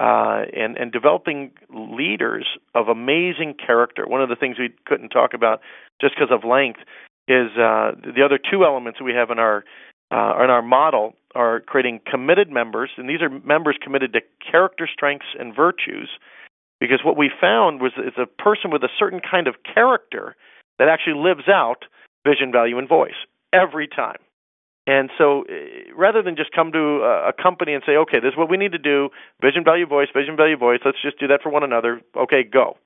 uh, 0.00 0.44
and 0.56 0.76
and 0.78 0.90
developing 0.90 1.50
leaders 1.70 2.46
of 2.74 2.88
amazing 2.88 3.54
character. 3.54 4.06
One 4.06 4.22
of 4.22 4.28
the 4.30 4.36
things 4.36 4.58
we 4.58 4.70
couldn't 4.86 5.10
talk 5.10 5.34
about 5.34 5.60
just 6.00 6.14
because 6.14 6.32
of 6.32 6.48
length 6.48 6.80
is 7.28 7.50
uh, 7.56 7.92
the 8.02 8.22
other 8.24 8.38
two 8.38 8.64
elements 8.64 9.00
we 9.00 9.12
have 9.12 9.30
in 9.30 9.38
our 9.38 9.64
uh, 10.10 10.42
in 10.44 10.50
our 10.50 10.62
model 10.62 11.14
are 11.34 11.60
creating 11.60 12.00
committed 12.08 12.48
members, 12.48 12.90
and 12.96 13.08
these 13.08 13.20
are 13.20 13.28
members 13.28 13.76
committed 13.82 14.12
to 14.12 14.20
character 14.50 14.88
strengths 14.92 15.26
and 15.38 15.54
virtues. 15.54 16.08
Because 16.78 17.00
what 17.04 17.16
we 17.16 17.30
found 17.40 17.80
was 17.80 17.92
it's 17.96 18.18
a 18.18 18.26
person 18.26 18.70
with 18.70 18.82
a 18.82 18.88
certain 18.98 19.20
kind 19.20 19.48
of 19.48 19.54
character 19.62 20.36
that 20.78 20.88
actually 20.88 21.14
lives 21.14 21.48
out 21.48 21.84
vision, 22.26 22.52
value, 22.52 22.78
and 22.78 22.88
voice 22.88 23.16
every 23.52 23.88
time. 23.88 24.18
And 24.86 25.10
so 25.18 25.42
uh, 25.42 25.94
rather 25.96 26.22
than 26.22 26.36
just 26.36 26.52
come 26.52 26.70
to 26.72 27.02
a, 27.02 27.30
a 27.30 27.32
company 27.32 27.74
and 27.74 27.82
say, 27.84 27.96
okay, 27.96 28.20
this 28.20 28.32
is 28.32 28.38
what 28.38 28.50
we 28.50 28.56
need 28.56 28.72
to 28.72 28.78
do 28.78 29.08
vision, 29.40 29.64
value, 29.64 29.86
voice, 29.86 30.08
vision, 30.14 30.36
value, 30.36 30.56
voice, 30.56 30.80
let's 30.84 31.02
just 31.02 31.18
do 31.18 31.26
that 31.28 31.42
for 31.42 31.50
one 31.50 31.64
another, 31.64 32.00
okay, 32.16 32.44
go. 32.44 32.76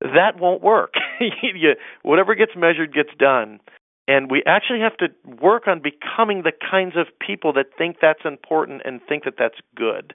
That 0.00 0.38
won't 0.38 0.62
work. 0.62 0.94
you, 1.20 1.74
whatever 2.02 2.34
gets 2.34 2.52
measured 2.56 2.94
gets 2.94 3.10
done. 3.18 3.60
And 4.06 4.30
we 4.30 4.42
actually 4.46 4.80
have 4.80 4.96
to 4.98 5.08
work 5.42 5.68
on 5.68 5.82
becoming 5.82 6.42
the 6.42 6.52
kinds 6.52 6.94
of 6.96 7.06
people 7.20 7.52
that 7.54 7.66
think 7.76 7.96
that's 8.00 8.24
important 8.24 8.82
and 8.84 9.00
think 9.06 9.24
that 9.24 9.34
that's 9.38 9.58
good. 9.76 10.14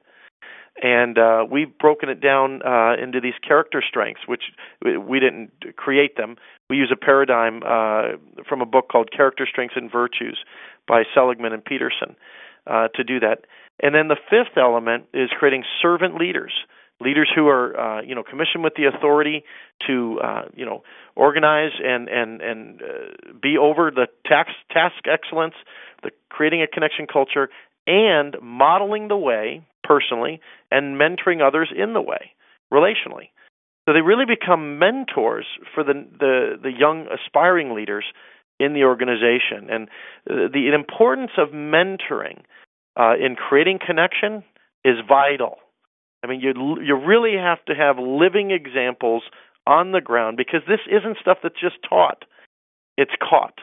And 0.81 1.19
uh, 1.19 1.45
we've 1.49 1.77
broken 1.77 2.09
it 2.09 2.19
down 2.19 2.61
uh, 2.65 2.95
into 3.01 3.21
these 3.21 3.35
character 3.47 3.83
strengths, 3.87 4.21
which 4.27 4.41
we 4.83 5.19
didn't 5.19 5.51
create 5.75 6.17
them. 6.17 6.37
We 6.69 6.77
use 6.77 6.91
a 6.91 6.97
paradigm 6.97 7.61
uh, 7.63 8.17
from 8.49 8.61
a 8.61 8.65
book 8.65 8.89
called 8.91 9.11
Character 9.15 9.47
Strengths 9.47 9.75
and 9.77 9.91
Virtues 9.91 10.39
by 10.87 11.03
Seligman 11.13 11.53
and 11.53 11.63
Peterson 11.63 12.15
uh, 12.65 12.87
to 12.95 13.03
do 13.03 13.19
that. 13.19 13.45
And 13.83 13.93
then 13.93 14.07
the 14.07 14.17
fifth 14.29 14.57
element 14.57 15.05
is 15.13 15.29
creating 15.37 15.63
servant 15.79 16.15
leaders 16.15 16.53
leaders 17.01 17.29
who 17.33 17.47
are 17.47 17.79
uh, 17.79 18.01
you 18.01 18.15
know 18.15 18.23
commissioned 18.23 18.63
with 18.63 18.73
the 18.75 18.85
authority 18.85 19.43
to 19.87 20.19
uh, 20.23 20.43
you 20.55 20.65
know 20.65 20.83
organize 21.15 21.71
and 21.83 22.07
and 22.07 22.41
and 22.41 22.81
uh, 22.81 23.33
be 23.41 23.57
over 23.57 23.91
the 23.91 24.07
tax, 24.25 24.51
task 24.71 25.05
excellence, 25.05 25.55
the 26.03 26.11
creating 26.29 26.61
a 26.61 26.67
connection 26.67 27.07
culture, 27.11 27.49
and 27.87 28.35
modeling 28.41 29.07
the 29.07 29.17
way 29.17 29.65
personally 29.83 30.39
and 30.71 30.99
mentoring 30.99 31.45
others 31.45 31.71
in 31.75 31.93
the 31.93 32.01
way 32.01 32.31
relationally. 32.73 33.29
So 33.85 33.93
they 33.93 34.01
really 34.01 34.25
become 34.25 34.79
mentors 34.79 35.45
for 35.73 35.83
the 35.83 36.05
the, 36.19 36.59
the 36.61 36.71
young 36.71 37.07
aspiring 37.07 37.73
leaders 37.73 38.05
in 38.59 38.73
the 38.73 38.83
organization, 38.83 39.69
and 39.69 39.89
uh, 40.29 40.47
the 40.53 40.71
importance 40.73 41.31
of 41.37 41.49
mentoring 41.49 42.43
uh, 42.95 43.15
in 43.19 43.35
creating 43.35 43.79
connection 43.85 44.43
is 44.85 44.95
vital 45.07 45.57
I 46.23 46.27
mean, 46.27 46.39
you 46.39 46.53
you 46.81 46.95
really 46.95 47.35
have 47.37 47.63
to 47.65 47.75
have 47.75 47.97
living 47.99 48.51
examples 48.51 49.23
on 49.67 49.91
the 49.91 50.01
ground 50.01 50.37
because 50.37 50.61
this 50.67 50.79
isn't 50.87 51.17
stuff 51.19 51.39
that's 51.43 51.59
just 51.59 51.75
taught; 51.87 52.23
it's 52.97 53.11
caught, 53.21 53.59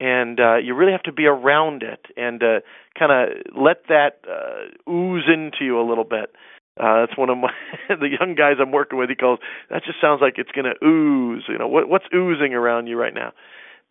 and 0.00 0.40
uh, 0.40 0.56
you 0.56 0.74
really 0.74 0.92
have 0.92 1.04
to 1.04 1.12
be 1.12 1.26
around 1.26 1.82
it 1.82 2.06
and 2.16 2.42
uh, 2.42 2.60
kind 2.98 3.12
of 3.12 3.56
let 3.56 3.84
that 3.88 4.20
uh, 4.28 4.90
ooze 4.90 5.24
into 5.28 5.64
you 5.64 5.80
a 5.80 5.86
little 5.88 6.04
bit. 6.04 6.34
Uh, 6.78 7.06
that's 7.06 7.16
one 7.16 7.30
of 7.30 7.38
my 7.38 7.52
the 7.88 8.08
young 8.20 8.34
guys 8.34 8.56
I'm 8.60 8.72
working 8.72 8.98
with. 8.98 9.08
He 9.08 9.14
calls 9.14 9.38
that 9.70 9.84
just 9.84 10.00
sounds 10.00 10.20
like 10.20 10.34
it's 10.36 10.50
going 10.50 10.66
to 10.66 10.84
ooze. 10.84 11.44
You 11.48 11.58
know, 11.58 11.68
what 11.68 11.88
what's 11.88 12.06
oozing 12.12 12.52
around 12.52 12.88
you 12.88 12.98
right 12.98 13.14
now? 13.14 13.32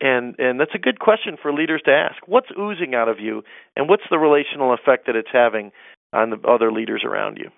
And 0.02 0.36
and 0.38 0.60
that's 0.60 0.76
a 0.76 0.80
good 0.80 1.00
question 1.00 1.38
for 1.42 1.54
leaders 1.54 1.82
to 1.86 1.92
ask. 1.92 2.28
What's 2.28 2.50
oozing 2.60 2.94
out 2.94 3.08
of 3.08 3.20
you, 3.20 3.44
and 3.76 3.88
what's 3.88 4.04
the 4.12 4.20
relational 4.20 4.74
effect 4.74 5.08
that 5.08 5.16
it's 5.16 5.30
having 5.32 5.72
on 6.12 6.30
the 6.30 6.40
other 6.48 6.72
leaders 6.72 7.04
around 7.06 7.38
you? 7.38 7.50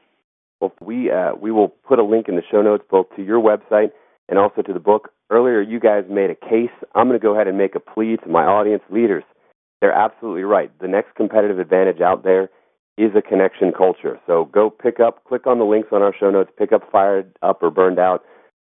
Well, 0.60 0.74
we 0.82 1.12
uh, 1.12 1.34
we 1.40 1.52
will 1.52 1.70
put 1.70 2.00
a 2.00 2.04
link 2.04 2.28
in 2.28 2.36
the 2.36 2.42
show 2.50 2.62
notes 2.62 2.84
both 2.90 3.08
to 3.16 3.24
your 3.24 3.40
website 3.40 3.92
and 4.30 4.40
also 4.40 4.62
to 4.62 4.74
the 4.74 4.80
book. 4.80 5.12
Earlier, 5.30 5.62
you 5.62 5.80
guys 5.80 6.06
made 6.10 6.30
a 6.30 6.36
case. 6.36 6.74
I'm 6.96 7.08
going 7.08 7.20
to 7.20 7.24
go 7.24 7.34
ahead 7.36 7.48
and 7.48 7.58
make 7.58 7.76
a 7.76 7.80
plea 7.80 8.18
to 8.18 8.30
my 8.30 8.44
audience 8.44 8.84
leaders. 8.90 9.24
They're 9.82 9.94
absolutely 9.94 10.44
right. 10.44 10.72
The 10.80 10.88
next 10.88 11.16
competitive 11.16 11.60
advantage 11.60 12.02
out 12.02 12.24
there 12.24 12.50
is 12.98 13.12
a 13.16 13.22
connection 13.22 13.72
culture. 13.78 14.20
So 14.26 14.46
go 14.46 14.70
pick 14.70 15.00
up, 15.00 15.24
click 15.26 15.46
on 15.46 15.60
the 15.60 15.66
links 15.66 15.90
on 15.92 16.02
our 16.02 16.14
show 16.18 16.32
notes, 16.32 16.50
pick 16.58 16.72
up 16.72 16.90
Fired 16.92 17.32
Up 17.44 17.62
or 17.62 17.70
Burned 17.70 18.00
Out, 18.00 18.24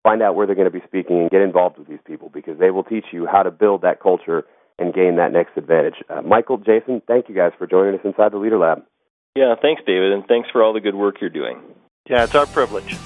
find 0.05 0.23
out 0.23 0.37
where 0.37 0.47
they're 0.47 0.55
going 0.55 0.71
to 0.71 0.79
be 0.79 0.85
speaking, 0.87 1.21
and 1.21 1.31
get 1.31 1.40
involved 1.40 1.79
with 1.79 1.88
these 1.88 1.99
people 2.07 2.31
because 2.33 2.59
they 2.59 2.71
will 2.71 2.85
teach 2.85 3.07
you 3.12 3.27
how 3.27 3.42
to 3.42 3.51
build 3.51 3.83
that 3.83 4.01
culture 4.01 4.45
and 4.79 4.95
gain 4.95 5.16
that 5.16 5.33
next 5.33 5.57
advantage. 5.57 5.97
Uh, 6.09 6.23
Michael, 6.23 6.59
Jason, 6.59 7.03
thank 7.07 7.29
you 7.29 7.35
guys 7.35 7.53
for 7.59 7.66
joining 7.66 7.95
us 7.99 8.05
inside 8.05 8.33
the 8.33 8.38
Leader 8.38 8.59
Lab. 8.59 8.83
Yeah, 9.35 9.55
thanks, 9.61 9.83
David, 9.87 10.12
and 10.12 10.25
thanks 10.27 10.49
for 10.53 10.62
all 10.62 10.73
the 10.73 10.81
good 10.81 10.95
work 10.95 11.16
you're 11.21 11.31
doing. 11.31 11.61
Yeah, 12.09 12.25
it's 12.25 12.35
our 12.35 12.47
privilege. 12.47 12.97